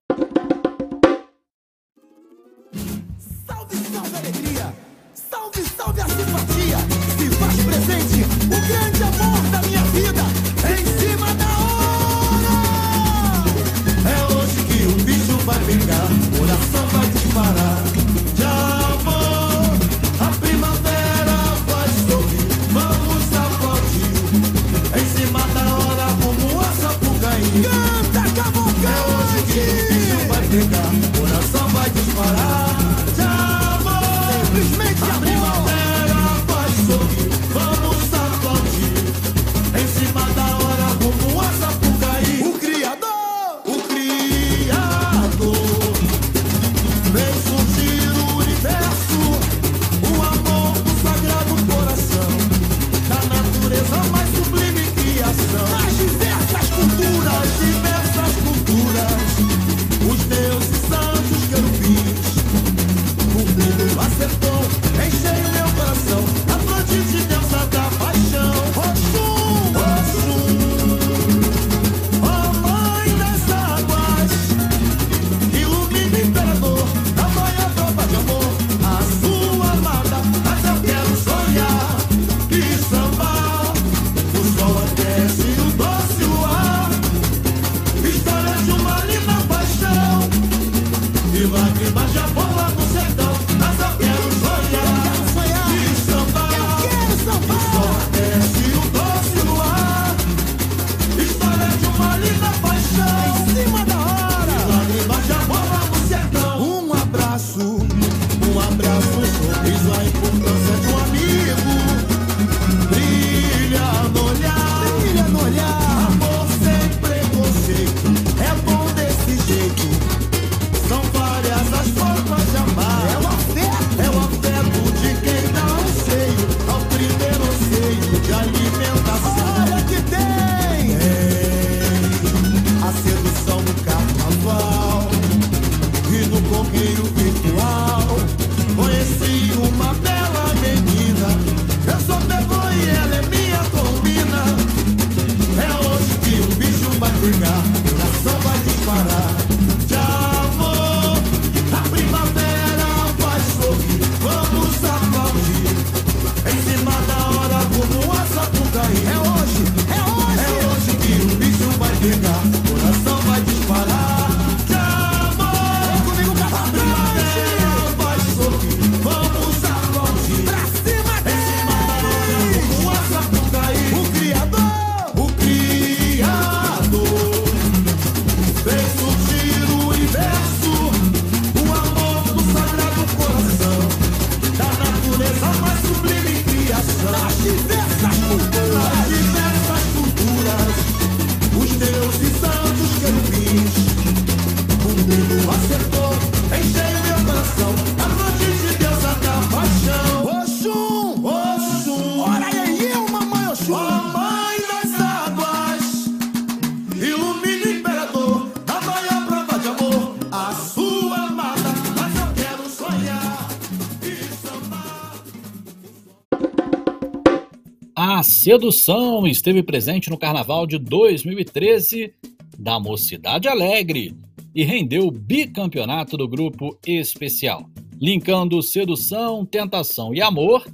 Sedução 218.47 219.27
esteve 219.27 219.61
presente 219.61 220.09
no 220.09 220.17
carnaval 220.17 220.69
de 220.69 220.79
2013 220.79 222.15
da 222.57 222.79
Mocidade 222.79 223.49
Alegre 223.49 224.15
e 224.55 224.63
rendeu 224.63 225.09
o 225.09 225.11
bicampeonato 225.11 226.17
do 226.17 226.29
grupo 226.29 226.79
especial, 226.87 227.69
linkando 228.01 228.63
Sedução, 228.63 229.45
Tentação 229.45 230.15
e 230.15 230.23
Amor. 230.23 230.65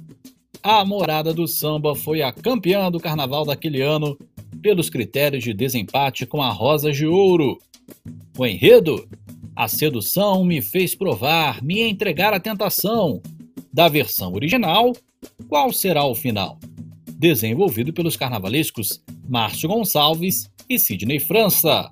A 0.61 0.85
Morada 0.85 1.33
do 1.33 1.47
Samba 1.47 1.95
foi 1.95 2.21
a 2.21 2.31
campeã 2.31 2.91
do 2.91 2.99
carnaval 2.99 3.43
daquele 3.43 3.81
ano 3.81 4.15
pelos 4.61 4.87
critérios 4.87 5.43
de 5.43 5.51
desempate 5.51 6.27
com 6.27 6.43
a 6.43 6.51
Rosa 6.51 6.91
de 6.91 7.07
Ouro. 7.07 7.57
O 8.37 8.45
enredo? 8.45 9.03
A 9.55 9.67
sedução 9.67 10.45
me 10.45 10.61
fez 10.61 10.93
provar, 10.93 11.59
me 11.63 11.81
entregar 11.81 12.35
à 12.35 12.39
tentação. 12.39 13.19
Da 13.73 13.87
versão 13.89 14.31
original, 14.31 14.93
qual 15.49 15.73
será 15.73 16.05
o 16.05 16.13
final? 16.13 16.59
desenvolvido 17.23 17.93
pelos 17.93 18.17
carnavalescos 18.17 19.01
Márcio 19.29 19.69
Gonçalves 19.69 20.51
e 20.69 20.77
Sidney 20.77 21.21
França. 21.21 21.89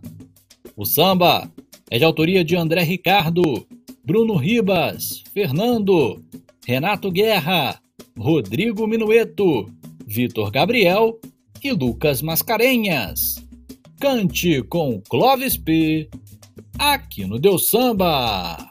O 0.75 0.83
samba 0.83 1.49
é 1.89 1.97
de 1.97 2.03
autoria 2.03 2.43
de 2.43 2.57
André 2.57 2.83
Ricardo, 2.83 3.65
Bruno 4.03 4.35
Ribas, 4.35 5.23
Fernando, 5.33 6.21
Renato 6.67 7.09
Guerra, 7.09 7.79
Rodrigo 8.17 8.85
Minueto, 8.85 9.71
Vitor 10.05 10.51
Gabriel 10.51 11.17
e 11.63 11.71
Lucas 11.71 12.21
Mascarenhas. 12.21 13.41
Cante 14.01 14.61
com 14.63 15.01
Clóvis 15.09 15.55
P. 15.55 16.09
Aqui 16.77 17.23
no 17.23 17.39
Deu 17.39 17.57
Samba. 17.57 18.70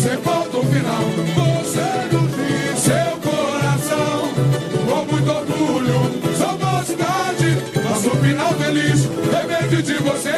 você 0.00 0.16
conta 0.16 0.56
o 0.56 0.64
final. 0.64 1.02
Você 1.36 1.80
não 2.10 2.26
tem 2.26 2.76
seu 2.76 3.16
coração. 3.20 4.32
Com 4.88 5.12
muito 5.12 5.30
orgulho, 5.30 6.00
sou 6.38 6.56
da 6.56 6.82
cidade. 6.82 7.62
Nosso 7.84 8.10
final 8.16 8.54
feliz 8.54 9.02
depende 9.04 9.82
de 9.82 9.94
você. 9.94 10.32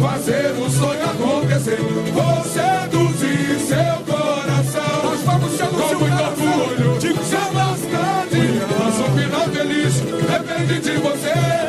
Fazer 0.00 0.52
o 0.52 0.70
sonho 0.70 1.04
acontecer. 1.10 1.78
Você 2.14 2.58
seduzir 2.88 3.58
seu 3.66 4.14
coração. 4.14 5.02
Nós 5.02 5.22
vamos 5.22 5.50
seduzir 5.56 5.96
Com 5.96 5.98
muito 5.98 6.22
orgulho, 6.22 7.00
sou 7.00 7.52
da 7.52 7.76
cidade. 7.76 8.62
Nosso 8.78 9.04
final 9.10 9.48
feliz 9.48 9.94
depende 10.00 10.80
de 10.80 10.96
você. 10.98 11.67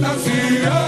fantasía. 0.00 0.87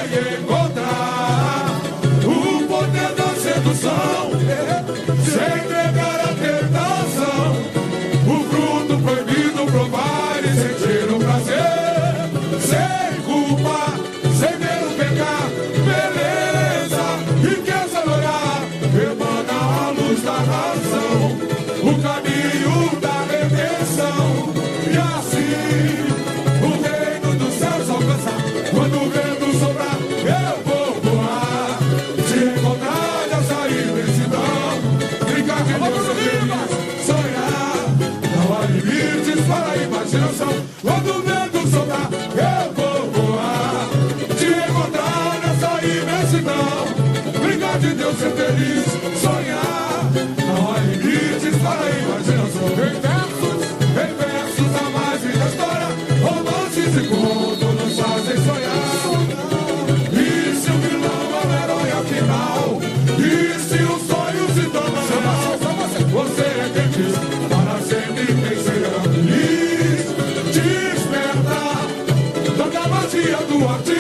Magia 73.60 73.94
do 73.94 73.99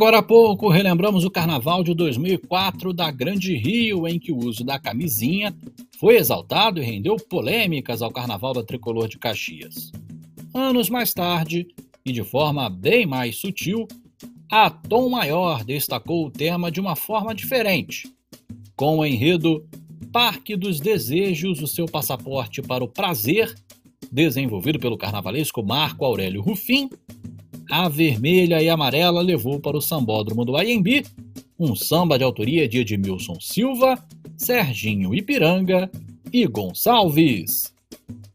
Agora 0.00 0.16
há 0.16 0.22
pouco 0.22 0.70
relembramos 0.70 1.26
o 1.26 1.30
carnaval 1.30 1.84
de 1.84 1.92
2004 1.92 2.90
da 2.90 3.10
Grande 3.10 3.54
Rio, 3.54 4.08
em 4.08 4.18
que 4.18 4.32
o 4.32 4.38
uso 4.38 4.64
da 4.64 4.78
camisinha 4.78 5.54
foi 5.98 6.16
exaltado 6.16 6.80
e 6.80 6.82
rendeu 6.82 7.16
polêmicas 7.16 8.00
ao 8.00 8.10
carnaval 8.10 8.54
da 8.54 8.62
tricolor 8.62 9.08
de 9.08 9.18
Caxias. 9.18 9.92
Anos 10.54 10.88
mais 10.88 11.12
tarde, 11.12 11.68
e 12.02 12.12
de 12.12 12.24
forma 12.24 12.70
bem 12.70 13.04
mais 13.04 13.36
sutil, 13.36 13.86
a 14.50 14.70
Tom 14.70 15.10
Maior 15.10 15.64
destacou 15.64 16.24
o 16.24 16.30
tema 16.30 16.70
de 16.70 16.80
uma 16.80 16.96
forma 16.96 17.34
diferente. 17.34 18.10
Com 18.74 19.00
o 19.00 19.04
enredo 19.04 19.68
Parque 20.10 20.56
dos 20.56 20.80
Desejos, 20.80 21.60
o 21.60 21.66
seu 21.66 21.84
passaporte 21.84 22.62
para 22.62 22.82
o 22.82 22.88
prazer, 22.88 23.54
desenvolvido 24.10 24.78
pelo 24.78 24.96
carnavalesco 24.96 25.62
Marco 25.62 26.06
Aurélio 26.06 26.40
Rufim, 26.40 26.88
a 27.70 27.88
vermelha 27.88 28.60
e 28.60 28.68
amarela 28.68 29.22
levou 29.22 29.60
para 29.60 29.76
o 29.76 29.80
sambódromo 29.80 30.44
do 30.44 30.56
Aiembi 30.56 31.04
um 31.58 31.76
samba 31.76 32.16
de 32.16 32.24
autoria 32.24 32.66
de 32.66 32.78
Edmilson 32.78 33.38
Silva, 33.38 34.02
Serginho 34.36 35.14
Ipiranga 35.14 35.90
e 36.32 36.46
Gonçalves. 36.46 37.72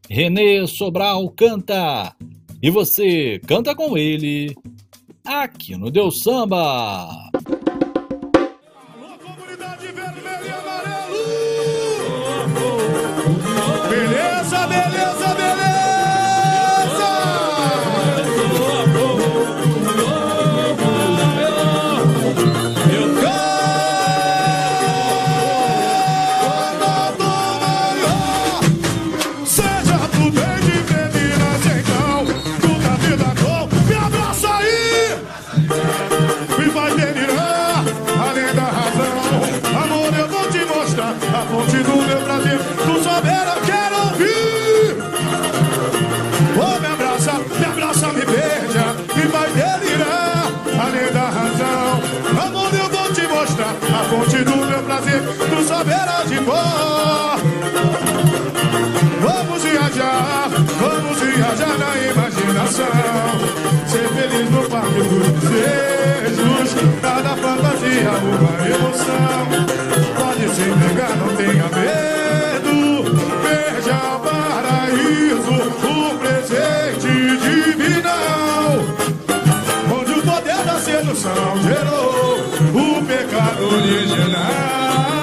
Renê 0.08 0.64
Sobral 0.68 1.28
canta 1.30 2.14
e 2.62 2.70
você 2.70 3.40
canta 3.46 3.74
com 3.74 3.98
ele 3.98 4.54
aqui 5.24 5.76
no 5.76 5.90
Deus 5.90 6.22
Samba. 6.22 7.08
Beleza, 13.90 14.66
beleza, 14.66 15.34
beleza! 15.34 15.45
Cor. 56.46 57.38
Vamos 59.20 59.62
viajar, 59.62 60.48
vamos 60.80 61.18
viajar 61.20 61.74
na 61.82 61.92
imaginação. 62.12 62.86
Ser 63.86 64.08
feliz 64.14 64.50
no 64.50 64.62
parque 64.70 65.02
dos 65.10 65.26
desejos. 65.40 66.68
Cada 67.02 67.36
fantasia, 67.36 68.12
uma 68.32 68.54
emoção. 68.74 69.42
Pode 70.18 70.48
se 70.54 70.62
entregar, 70.62 71.16
não 71.16 71.30
tenha 71.36 71.68
medo. 71.80 72.76
Veja 73.42 73.98
o 74.14 74.20
paraíso, 74.20 75.56
o 75.82 76.18
presente 76.18 77.12
divinal. 77.44 78.66
Onde 79.98 80.12
o 80.12 80.22
poder 80.22 80.62
da 80.64 80.78
sedução 80.78 81.62
gerou 81.62 82.38
o 82.74 83.04
pecado 83.04 83.62
original. 83.74 85.15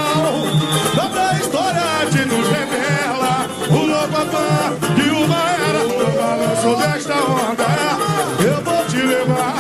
Te 2.12 2.26
nos 2.26 2.48
revela 2.48 3.48
O 3.70 3.86
Lobamã 3.86 4.76
e 4.98 5.10
uma 5.10 5.42
era. 5.50 5.82
O 5.86 5.88
balanço 6.12 6.76
desta 6.76 7.16
onda 7.16 7.66
Eu 8.44 8.62
vou 8.62 8.86
te 8.86 8.98
levar. 8.98 9.56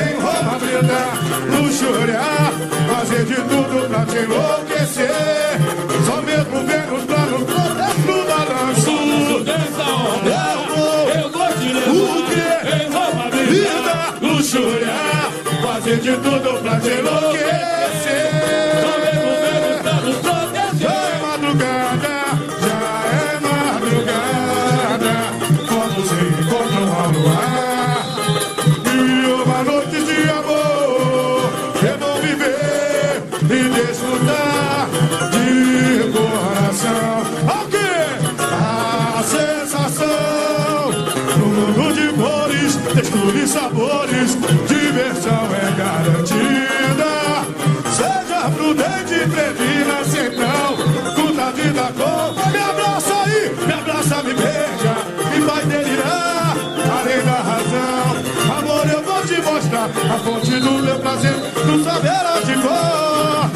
Em 0.00 0.14
Roma 0.20 0.58
brindar 0.58 1.18
Luxuriar, 1.50 2.52
fazer 2.88 3.24
de 3.24 3.34
tudo 3.34 3.88
pra 3.88 4.04
te 4.06 4.16
enlouquecer. 4.16 5.58
Só 6.06 6.22
mesmo 6.22 6.66
ver 6.66 6.86
pra 7.06 7.26
nos 7.26 7.44
proteger 7.44 7.98
no 8.06 8.18
balanço. 8.26 9.44
Desta 9.44 9.86
onda 9.92 10.30
Eu 10.54 10.76
vou, 10.76 11.08
eu 11.10 11.28
vou 11.30 11.48
te 11.58 11.68
levar. 11.72 11.90
O 11.90 12.26
quê? 12.28 12.48
em 12.76 12.86
Roma 12.92 13.24
brindar 13.28 14.14
Luxuriar, 14.22 15.32
fazer 15.62 15.96
de 15.98 16.12
tudo 16.12 16.62
pra 16.62 16.80
te 16.80 16.90
enlouquecer. 16.90 18.47
a 60.18 60.20
fonte 60.20 60.58
do 60.58 60.70
meu 60.82 60.98
prazer, 60.98 61.32
do 61.32 61.84
saber 61.84 62.10
de 62.44 62.54
cor. 62.60 63.50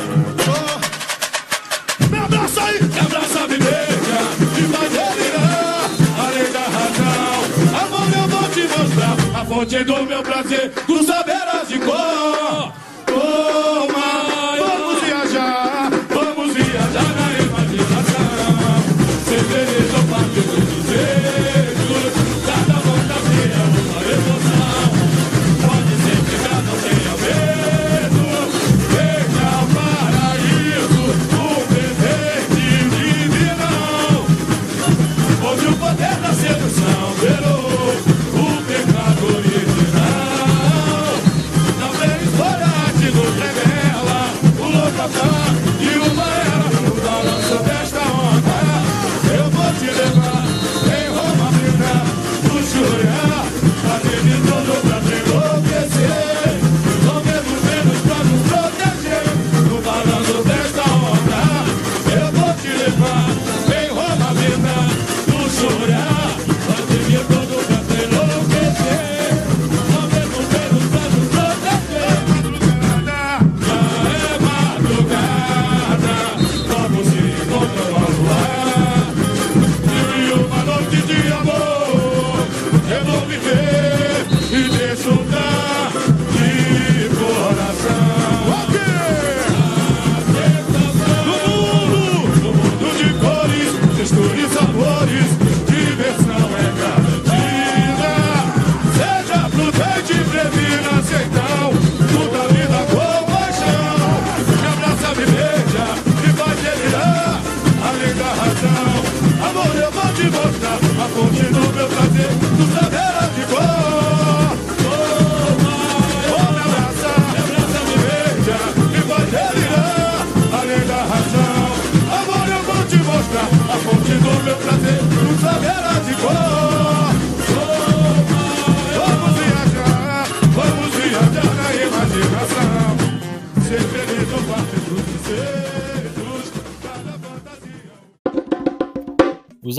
Oh. 0.49 2.07
Me 2.09 2.19
abraça 2.19 2.63
aí, 2.63 2.83
me 2.83 3.01
abraça, 3.01 3.49
me 3.49 3.57
e 3.57 4.63
vai 4.67 4.89
delirar, 4.89 5.91
além 6.25 6.53
da 6.53 6.61
razão. 6.61 7.35
Amor, 7.83 8.07
eu 8.17 8.29
vou 8.29 8.49
te 8.51 8.63
mostrar 8.69 9.17
a 9.41 9.45
fonte 9.45 9.85
do 9.85 10.07
meu 10.07 10.23
prazer, 10.23 10.73
do 10.87 11.02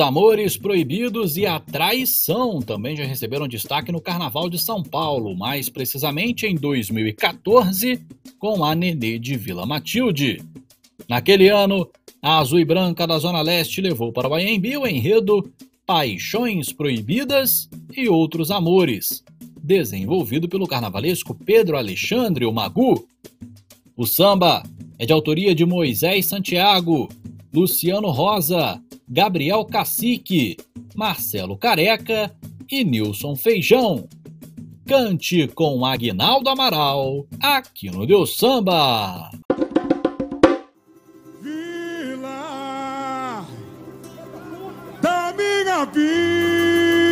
amores 0.03 0.57
proibidos 0.57 1.37
e 1.37 1.45
a 1.45 1.59
traição 1.59 2.61
também 2.61 2.95
já 2.95 3.05
receberam 3.05 3.47
destaque 3.47 3.91
no 3.91 4.01
Carnaval 4.01 4.49
de 4.49 4.59
São 4.59 4.83
Paulo, 4.83 5.35
mais 5.35 5.69
precisamente 5.69 6.45
em 6.45 6.55
2014, 6.55 8.05
com 8.37 8.63
a 8.63 8.75
Nenê 8.75 9.17
de 9.17 9.35
Vila 9.35 9.65
Matilde. 9.65 10.43
Naquele 11.09 11.49
ano, 11.49 11.89
a 12.21 12.37
Azul 12.37 12.59
e 12.59 12.65
Branca 12.65 13.07
da 13.07 13.17
Zona 13.17 13.41
Leste 13.41 13.81
levou 13.81 14.11
para 14.11 14.27
o 14.27 14.35
Anhembi 14.35 14.77
o 14.77 14.85
enredo 14.85 15.51
Paixões 15.85 16.71
Proibidas 16.71 17.69
e 17.95 18.07
Outros 18.07 18.51
Amores, 18.51 19.23
desenvolvido 19.61 20.47
pelo 20.47 20.67
carnavalesco 20.67 21.33
Pedro 21.33 21.77
Alexandre, 21.77 22.45
o 22.45 22.51
Magu. 22.51 23.07
O 23.95 24.05
samba 24.05 24.63
é 24.99 25.05
de 25.05 25.13
autoria 25.13 25.55
de 25.55 25.65
Moisés 25.65 26.25
Santiago, 26.25 27.09
Luciano 27.53 28.09
Rosa, 28.09 28.81
Gabriel 29.07 29.63
Cacique, 29.63 30.57
Marcelo 30.95 31.55
Careca 31.55 32.35
e 32.69 32.83
Nilson 32.83 33.35
Feijão. 33.35 34.07
Cante 34.87 35.47
com 35.47 35.85
Aguinaldo 35.85 36.49
Amaral, 36.49 37.27
aqui 37.39 37.91
no 37.91 38.07
Deus 38.07 38.35
Samba. 38.35 39.29
Vila 41.41 42.25
da 44.99 45.33
minha 45.37 45.85
vida. 45.85 47.03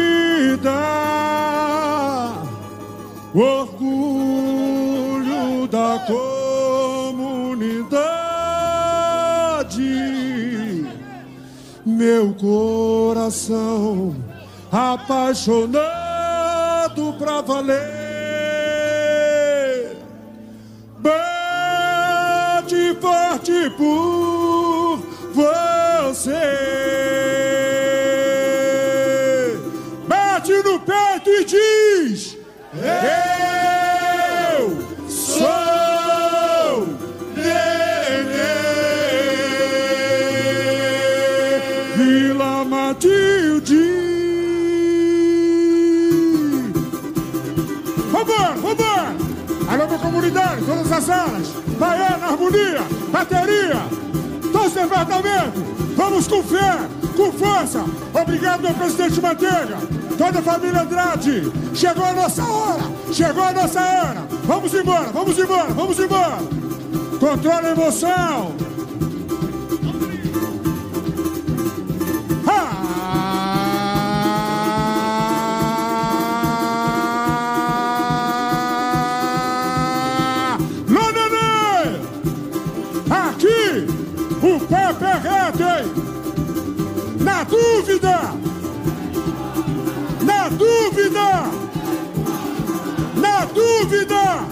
meu 12.12 12.34
coração 12.34 14.14
apaixonado 14.70 15.82
pra 17.18 17.40
valer. 17.40 17.78
Bate 21.00 22.98
forte 23.00 23.70
por 23.78 25.00
você. 25.34 27.31
todas 50.66 50.92
as 50.92 51.10
alas, 51.10 51.48
baiana, 51.80 52.28
harmonia, 52.28 52.82
bateria, 53.12 53.82
todos 54.52 54.68
os 54.68 54.74
departamentos, 54.74 55.62
vamos 55.96 56.28
com 56.28 56.44
fé, 56.44 56.78
com 57.16 57.32
força. 57.32 57.86
Obrigado, 58.14 58.62
meu 58.62 58.74
presidente 58.74 59.22
Manteiga, 59.22 59.78
toda 60.18 60.40
a 60.40 60.42
família 60.42 60.82
Andrade. 60.82 61.52
Chegou 61.74 62.06
a 62.06 62.14
nossa 62.14 62.44
hora, 62.44 62.84
chegou 63.12 63.44
a 63.44 63.54
nossa 63.54 63.80
era. 63.80 64.28
Vamos 64.46 64.74
embora, 64.74 65.10
vamos 65.12 65.38
embora, 65.38 65.74
vamos 65.74 66.00
embora. 66.00 66.38
Controla 67.20 67.68
a 67.68 67.72
emoção. 67.72 68.71
Dúvida! 87.82 88.34
Na 90.22 90.50
dúvida! 90.50 91.50
Na 93.16 93.46
dúvida! 93.46 94.46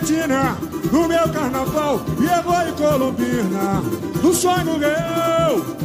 Serpentina 0.00 0.56
no 0.90 1.06
meu 1.06 1.28
carnaval 1.28 2.00
e 2.18 2.24
eu 2.24 2.42
vou 2.42 2.62
em 2.62 2.72
Colombina. 2.72 3.82
No 4.22 4.34
sonho 4.34 4.78
meu 4.78 5.80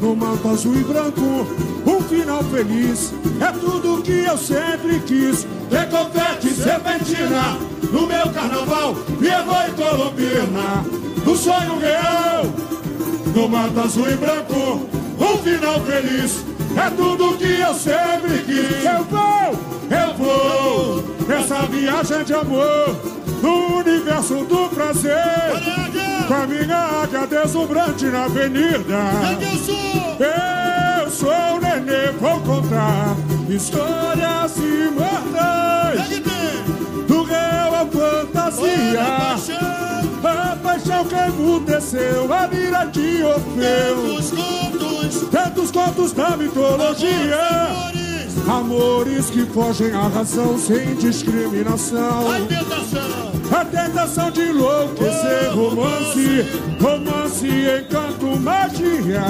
no 0.00 0.16
manto 0.16 0.48
azul 0.48 0.76
e 0.76 0.84
branco 0.84 1.46
um 1.86 2.02
final 2.02 2.42
feliz. 2.44 3.12
É 3.40 3.52
tudo 3.52 4.02
que 4.02 4.24
eu 4.24 4.36
sempre 4.36 5.00
quis. 5.00 5.46
Que 5.68 5.86
confete 5.86 6.50
serpentina 6.54 7.56
no 7.92 8.06
meu 8.06 8.28
carnaval 8.30 8.94
e 9.20 9.26
eu 9.26 9.44
vou 9.44 9.62
em 9.62 9.72
Colombina. 9.72 10.84
No 11.24 11.36
sonho 11.36 11.76
meu 11.76 12.70
no 13.34 13.48
manto 13.48 13.80
azul 13.80 14.10
e 14.10 14.16
branco, 14.16 14.88
um 15.18 15.38
final 15.38 15.80
feliz. 15.82 16.44
É 16.76 16.90
tudo 16.90 17.36
que 17.36 17.60
eu 17.60 17.74
sempre 17.74 18.38
quis. 18.44 18.84
Eu 18.84 19.04
vou, 19.04 19.54
eu 19.90 20.14
vou, 20.14 21.04
nessa 21.26 21.62
viagem 21.66 22.24
de 22.24 22.34
amor, 22.34 22.96
no 23.42 23.78
universo 23.78 24.44
do 24.44 24.68
prazer. 24.68 25.14
Com 26.28 26.34
a 26.34 26.46
minha 26.46 27.02
águia 27.02 27.26
deslumbrante 27.26 28.04
na 28.06 28.24
avenida. 28.24 28.98
Eu 30.18 31.10
sou 31.10 31.28
o 31.28 31.60
nenê, 31.60 32.12
vou 32.20 32.40
contar 32.40 33.16
histórias 33.48 34.56
imortais. 34.56 36.20
Do 37.08 37.24
réu 37.24 37.74
à 37.74 37.86
fantasia. 37.86 39.02
A 40.22 40.56
paixão. 40.56 41.04
Que 41.04 41.14
emudeceu 41.14 42.32
a 42.32 42.46
mira 42.46 42.84
de 42.84 43.22
Orfeu. 43.24 44.20
Tantos 45.30 45.70
contos. 45.70 46.12
Da 46.12 46.36
mitologia. 46.36 47.40
Amores. 48.46 49.30
Que 49.30 49.46
fogem 49.46 49.92
à 49.92 50.06
razão 50.08 50.58
sem 50.58 50.94
discriminação 50.94 52.28
A 53.50 53.64
tentação 53.64 54.30
de 54.30 54.42
enlouquecer 54.42 55.50
romance 55.52 56.46
Romance, 56.80 57.46
encanto, 57.46 58.40
magia. 58.40 59.22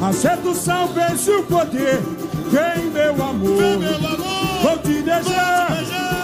A 0.00 0.12
sedução 0.12 0.88
vence 0.88 1.30
o 1.30 1.42
poder 1.44 2.00
Vem 2.50 2.90
meu 2.90 3.12
amor. 3.12 3.78
Vou 4.62 4.78
te 4.78 5.02
deixar 5.02 5.68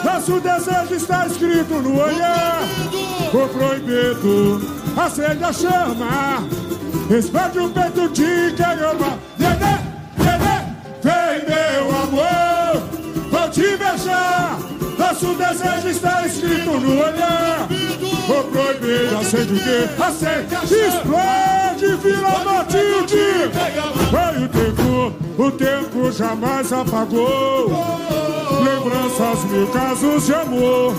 Nosso 0.05 0.41
desejo 0.41 0.95
está 0.95 1.27
escrito 1.27 1.75
no 1.75 2.01
olhar. 2.01 2.63
O 3.33 3.49
proibido 3.49 4.61
acende 4.97 5.45
a 5.45 5.53
chama. 5.53 6.47
Expande 7.11 7.59
o 7.59 7.69
peito 7.71 8.09
de 8.09 8.55
quem 8.55 8.85
ama 8.85 9.19
Nosso 15.21 15.35
desejo 15.35 15.89
está 15.89 16.27
escrito 16.27 16.71
no 16.81 16.93
olhar. 16.95 17.69
O 18.27 18.45
proibido 18.45 19.19
acende 19.19 19.53
o 19.53 19.57
quê? 19.57 20.03
Acende, 20.03 20.55
explode 20.65 21.97
Vila 21.97 22.45
Matilde 22.45 23.51
Foi 24.11 24.45
o 24.45 24.49
tempo, 24.49 25.13
o 25.37 25.51
tempo 25.51 26.11
jamais 26.11 26.73
apagou. 26.73 27.69
Lembranças, 28.65 29.45
mil 29.45 29.67
casos 29.67 30.25
de 30.25 30.33
amor. 30.33 30.95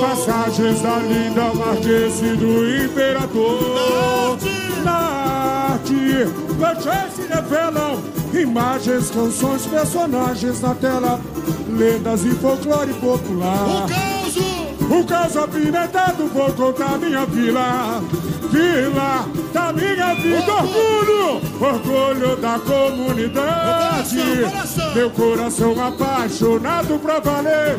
Passagens 0.00 0.82
da 0.82 0.98
linda 0.98 1.52
Marquese 1.52 2.36
do 2.36 2.84
Imperador. 2.84 4.38
Na 4.84 5.72
arte, 5.72 6.28
se 7.12 7.22
revelam 7.22 8.00
Imagens, 8.40 9.10
canções, 9.10 9.66
personagens 9.66 10.60
na 10.60 10.74
tela 10.74 11.20
Lendas 11.68 12.24
e 12.24 12.30
folclore 12.30 12.92
popular 12.94 13.86
o 14.88 15.04
caos 15.04 15.36
apimentado, 15.36 16.28
vou 16.28 16.52
contar 16.52 16.96
minha 16.98 17.26
vila. 17.26 18.00
Vila 18.50 19.28
da 19.52 19.72
minha 19.72 20.14
vida, 20.14 20.52
orgulho, 20.52 21.40
orgulho 21.60 22.36
da 22.36 22.58
comunidade. 22.60 24.16
Meu 24.94 25.10
coração 25.10 25.74
apaixonado 25.84 27.00
pra 27.00 27.18
valer. 27.18 27.78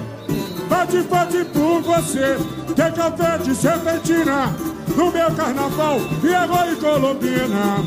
Bate, 0.67 1.01
bate 1.03 1.45
por 1.45 1.81
você, 1.81 2.37
tem 2.75 2.91
café 2.91 3.37
de 3.37 3.55
serpentina. 3.55 4.53
No 4.95 5.11
meu 5.11 5.31
carnaval, 5.31 5.99
Viego 6.21 6.71
e 6.71 6.75
Colombina. 6.75 7.77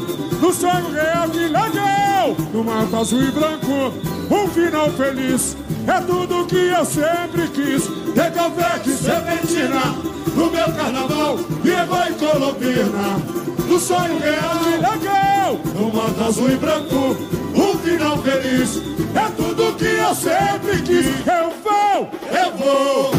No 0.41 0.53
sonho 0.53 0.91
real, 0.93 1.29
que 1.29 1.39
legal! 1.39 2.37
No 2.53 2.65
mato 2.65 2.97
azul 2.97 3.23
e 3.23 3.31
branco, 3.31 3.93
um 4.31 4.49
final 4.49 4.91
feliz. 4.91 5.57
É 5.87 6.01
tudo 6.01 6.47
que 6.47 6.57
eu 6.57 6.85
sempre 6.85 7.49
quis. 7.49 7.85
Tem 8.15 8.31
café 8.31 8.79
de 8.79 8.93
serpentina. 8.93 9.95
No 10.35 10.51
meu 10.51 10.73
carnaval, 10.73 11.37
Viego 11.63 11.97
e 12.09 12.15
Colombina. 12.15 13.41
No 13.67 13.79
sonho 13.79 14.19
real, 14.19 14.59
que 14.59 14.71
legal! 14.77 15.61
No 15.75 15.93
mato 15.93 16.25
azul 16.25 16.51
e 16.51 16.57
branco, 16.57 17.17
um 17.55 17.79
final 17.79 18.19
feliz. 18.19 18.83
É 19.15 19.29
tudo 19.37 19.77
que 19.77 19.85
eu 19.85 20.15
sempre 20.15 20.83
quis. 20.83 21.07
Eu 21.27 21.53
vou, 21.63 22.09
eu 22.31 22.57
vou. 22.57 23.11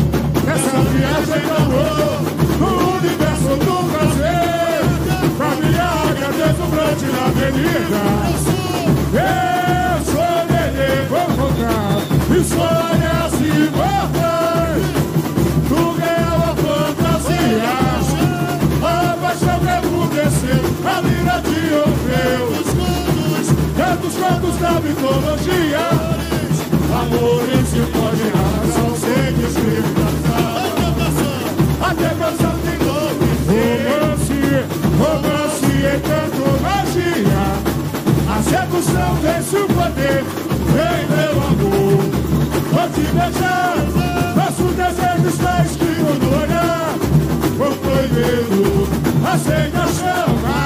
Nessa 0.45 0.81
viagem 0.89 1.45
de 1.45 1.51
amor, 1.51 2.30
Deslumbrante 6.61 7.05
na 7.05 7.25
avenida. 7.25 8.01
Eu 9.13 10.05
sou 10.05 10.35
Nenê, 10.47 10.91
vou 11.09 11.25
contar 11.35 11.97
histórias 12.37 13.33
imortais. 13.41 14.85
Do 15.67 15.81
real 15.97 16.39
à 16.43 16.53
fantasia. 16.55 17.73
A 18.83 19.17
paixão 19.21 19.57
que 19.59 19.71
emudeceu, 19.87 20.61
a 20.85 21.01
lira 21.01 21.37
de 21.41 21.59
Orfeu. 21.73 22.45
Tantos 23.75 24.13
contos 24.15 24.55
da 24.59 24.73
mitologia. 24.81 25.85
Amores 26.93 27.69
que 27.73 27.83
podem 27.91 28.40
sedução 38.51 39.15
vence 39.21 39.55
o 39.55 39.67
poder. 39.67 40.23
Vem, 40.73 41.01
meu 41.07 41.31
amor, 41.47 42.03
vou 42.71 42.87
te 42.89 43.05
beijar. 43.15 43.75
Nosso 44.35 44.63
desejo 44.75 45.27
está 45.29 45.63
escrito 45.63 46.11
no 46.21 46.29
olhar. 46.41 46.93
O 47.55 47.75
proibido 47.77 48.87
acende 49.25 49.77
a 49.77 49.87
chama. 49.97 50.59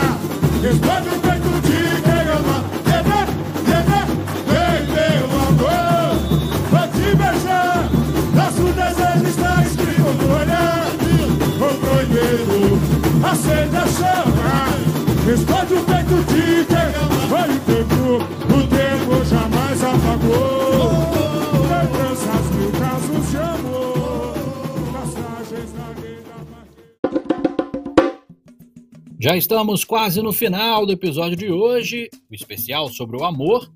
Responde 0.63 1.09
o 1.09 1.19
peito 1.25 1.51
de 1.61 1.79
quem 2.01 2.25
ama. 2.37 2.57
Nenê, 2.89 3.21
nenê, 3.69 4.01
vem, 4.49 4.77
meu 4.95 5.25
amor, 5.45 6.09
vou 6.71 6.87
te 6.95 7.07
beijar. 7.21 7.77
Nosso 8.33 8.65
desejo 8.79 9.25
está 9.29 9.51
escrito 9.63 10.09
no 10.21 10.27
olhar. 10.39 10.87
O 11.55 11.69
proibido 11.85 12.61
acende 13.29 13.77
a 13.77 13.85
chama. 13.87 14.55
Explode 15.31 15.73
o 15.73 15.83
peito 15.83 16.17
de. 16.33 16.64
Já 29.25 29.35
estamos 29.35 29.83
quase 29.83 30.21
no 30.21 30.31
final 30.31 30.85
do 30.85 30.91
episódio 30.91 31.35
de 31.35 31.51
hoje, 31.51 32.11
o 32.29 32.35
especial 32.35 32.89
sobre 32.89 33.17
o 33.17 33.23
amor. 33.23 33.67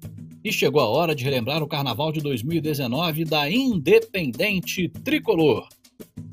E 0.44 0.54
chegou 0.54 0.80
a 0.80 0.88
hora 0.88 1.16
de 1.16 1.24
relembrar 1.24 1.64
o 1.64 1.68
Carnaval 1.68 2.12
de 2.12 2.22
2019 2.22 3.26
da 3.26 3.50
Independente 3.50 4.90
Tricolor. 5.04 5.68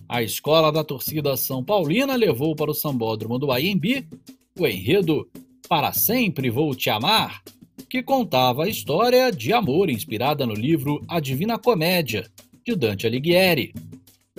A 0.06 0.22
escola 0.22 0.70
da 0.70 0.84
torcida 0.84 1.34
São 1.34 1.64
Paulina 1.64 2.14
levou 2.14 2.54
para 2.54 2.70
o 2.70 2.74
Sambódromo 2.74 3.38
do 3.38 3.50
Aimbi 3.50 4.06
o 4.58 4.66
enredo 4.66 5.26
Para 5.66 5.94
Sempre 5.94 6.50
Vou 6.50 6.74
Te 6.74 6.90
Amar, 6.90 7.42
que 7.88 8.02
contava 8.02 8.64
a 8.64 8.68
história 8.68 9.30
de 9.30 9.52
amor 9.52 9.90
inspirada 9.90 10.46
no 10.46 10.54
livro 10.54 11.00
A 11.08 11.20
Divina 11.20 11.58
Comédia, 11.58 12.28
de 12.64 12.74
Dante 12.74 13.06
Alighieri. 13.06 13.72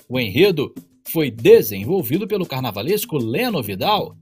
O 0.10 0.20
enredo 0.20 0.74
foi 1.10 1.32
desenvolvido 1.32 2.28
pelo 2.28 2.46
carnavalesco 2.46 3.18
Leno 3.18 3.64
Vidal 3.64 4.16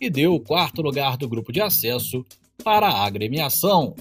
e 0.00 0.10
deu 0.10 0.34
o 0.34 0.40
quarto 0.40 0.82
lugar 0.82 1.16
do 1.16 1.28
grupo 1.28 1.52
de 1.52 1.60
acesso 1.60 2.24
para 2.62 2.88
a 2.88 3.04
agremiação. 3.06 3.94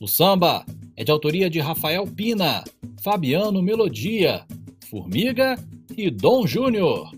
O 0.00 0.06
samba 0.06 0.64
é 0.96 1.04
de 1.04 1.10
autoria 1.10 1.48
de 1.50 1.60
Rafael 1.60 2.06
Pina, 2.06 2.64
Fabiano 3.02 3.62
Melodia, 3.62 4.44
Formiga 4.88 5.56
e 5.96 6.10
Dom 6.10 6.46
Júnior. 6.46 7.12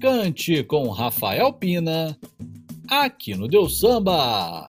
Cante 0.00 0.62
com 0.64 0.88
Rafael 0.90 1.52
Pina, 1.52 2.18
aqui 2.88 3.34
no 3.34 3.46
Deus 3.46 3.78
Samba. 3.78 4.66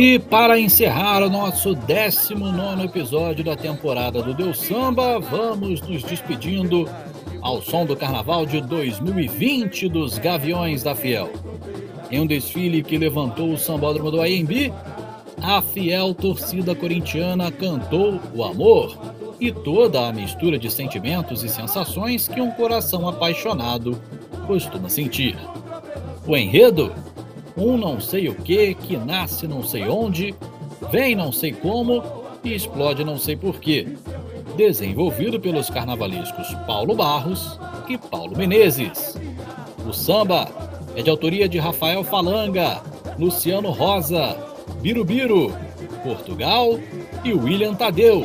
E 0.00 0.16
para 0.16 0.60
encerrar 0.60 1.24
o 1.24 1.28
nosso 1.28 1.74
19 1.74 2.84
episódio 2.84 3.42
da 3.44 3.56
temporada 3.56 4.22
do 4.22 4.32
Deus 4.32 4.60
Samba, 4.60 5.18
vamos 5.18 5.80
nos 5.80 6.04
despedindo 6.04 6.88
ao 7.42 7.60
som 7.60 7.84
do 7.84 7.96
Carnaval 7.96 8.46
de 8.46 8.60
2020 8.60 9.88
dos 9.88 10.16
Gaviões 10.16 10.84
da 10.84 10.94
Fiel. 10.94 11.32
Em 12.12 12.20
um 12.20 12.28
desfile 12.28 12.80
que 12.84 12.96
levantou 12.96 13.52
o 13.52 13.58
sambódromo 13.58 14.12
do 14.12 14.20
AMB, 14.22 14.72
a 15.42 15.60
fiel 15.60 16.14
torcida 16.14 16.76
corintiana 16.76 17.50
cantou 17.50 18.20
o 18.32 18.44
amor 18.44 18.96
e 19.40 19.50
toda 19.50 20.06
a 20.06 20.12
mistura 20.12 20.60
de 20.60 20.70
sentimentos 20.70 21.42
e 21.42 21.48
sensações 21.48 22.28
que 22.28 22.40
um 22.40 22.52
coração 22.52 23.08
apaixonado 23.08 24.00
costuma 24.46 24.88
sentir. 24.88 25.36
O 26.24 26.36
enredo? 26.36 26.92
Um 27.58 27.76
não 27.76 28.00
sei 28.00 28.28
o 28.28 28.36
que, 28.36 28.72
que 28.74 28.96
nasce 28.96 29.48
não 29.48 29.64
sei 29.64 29.88
onde, 29.88 30.32
vem 30.92 31.16
não 31.16 31.32
sei 31.32 31.52
como 31.52 32.04
e 32.44 32.54
explode 32.54 33.04
não 33.04 33.18
sei 33.18 33.34
porquê. 33.34 33.88
Desenvolvido 34.56 35.40
pelos 35.40 35.68
carnavalescos 35.68 36.54
Paulo 36.66 36.94
Barros 36.94 37.58
e 37.88 37.98
Paulo 37.98 38.36
Menezes. 38.36 39.18
O 39.84 39.92
samba 39.92 40.48
é 40.94 41.02
de 41.02 41.10
autoria 41.10 41.48
de 41.48 41.58
Rafael 41.58 42.04
Falanga, 42.04 42.80
Luciano 43.18 43.70
Rosa, 43.70 44.36
Birubiru, 44.80 45.52
Portugal 46.04 46.78
e 47.24 47.32
William 47.32 47.74
Tadeu. 47.74 48.24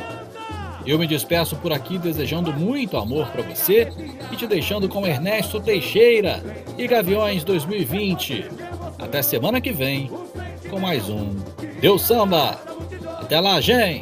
Eu 0.85 0.99
me 0.99 1.07
despeço 1.07 1.55
por 1.55 1.71
aqui 1.71 1.97
desejando 1.97 2.53
muito 2.53 2.97
amor 2.97 3.27
para 3.27 3.41
você 3.41 3.91
e 4.31 4.35
te 4.35 4.45
deixando 4.45 4.87
com 4.87 5.07
Ernesto 5.07 5.59
Teixeira 5.59 6.43
e 6.77 6.85
Gaviões 6.85 7.43
2020. 7.43 8.62
Até 9.13 9.21
semana 9.21 9.61
que 9.61 9.71
vem 9.71 10.09
com 10.71 10.79
mais 10.79 11.07
um 11.07 11.35
Deus 11.79 12.01
Samba. 12.01 12.59
Até 13.19 13.39
lá, 13.39 13.61
gente! 13.61 14.01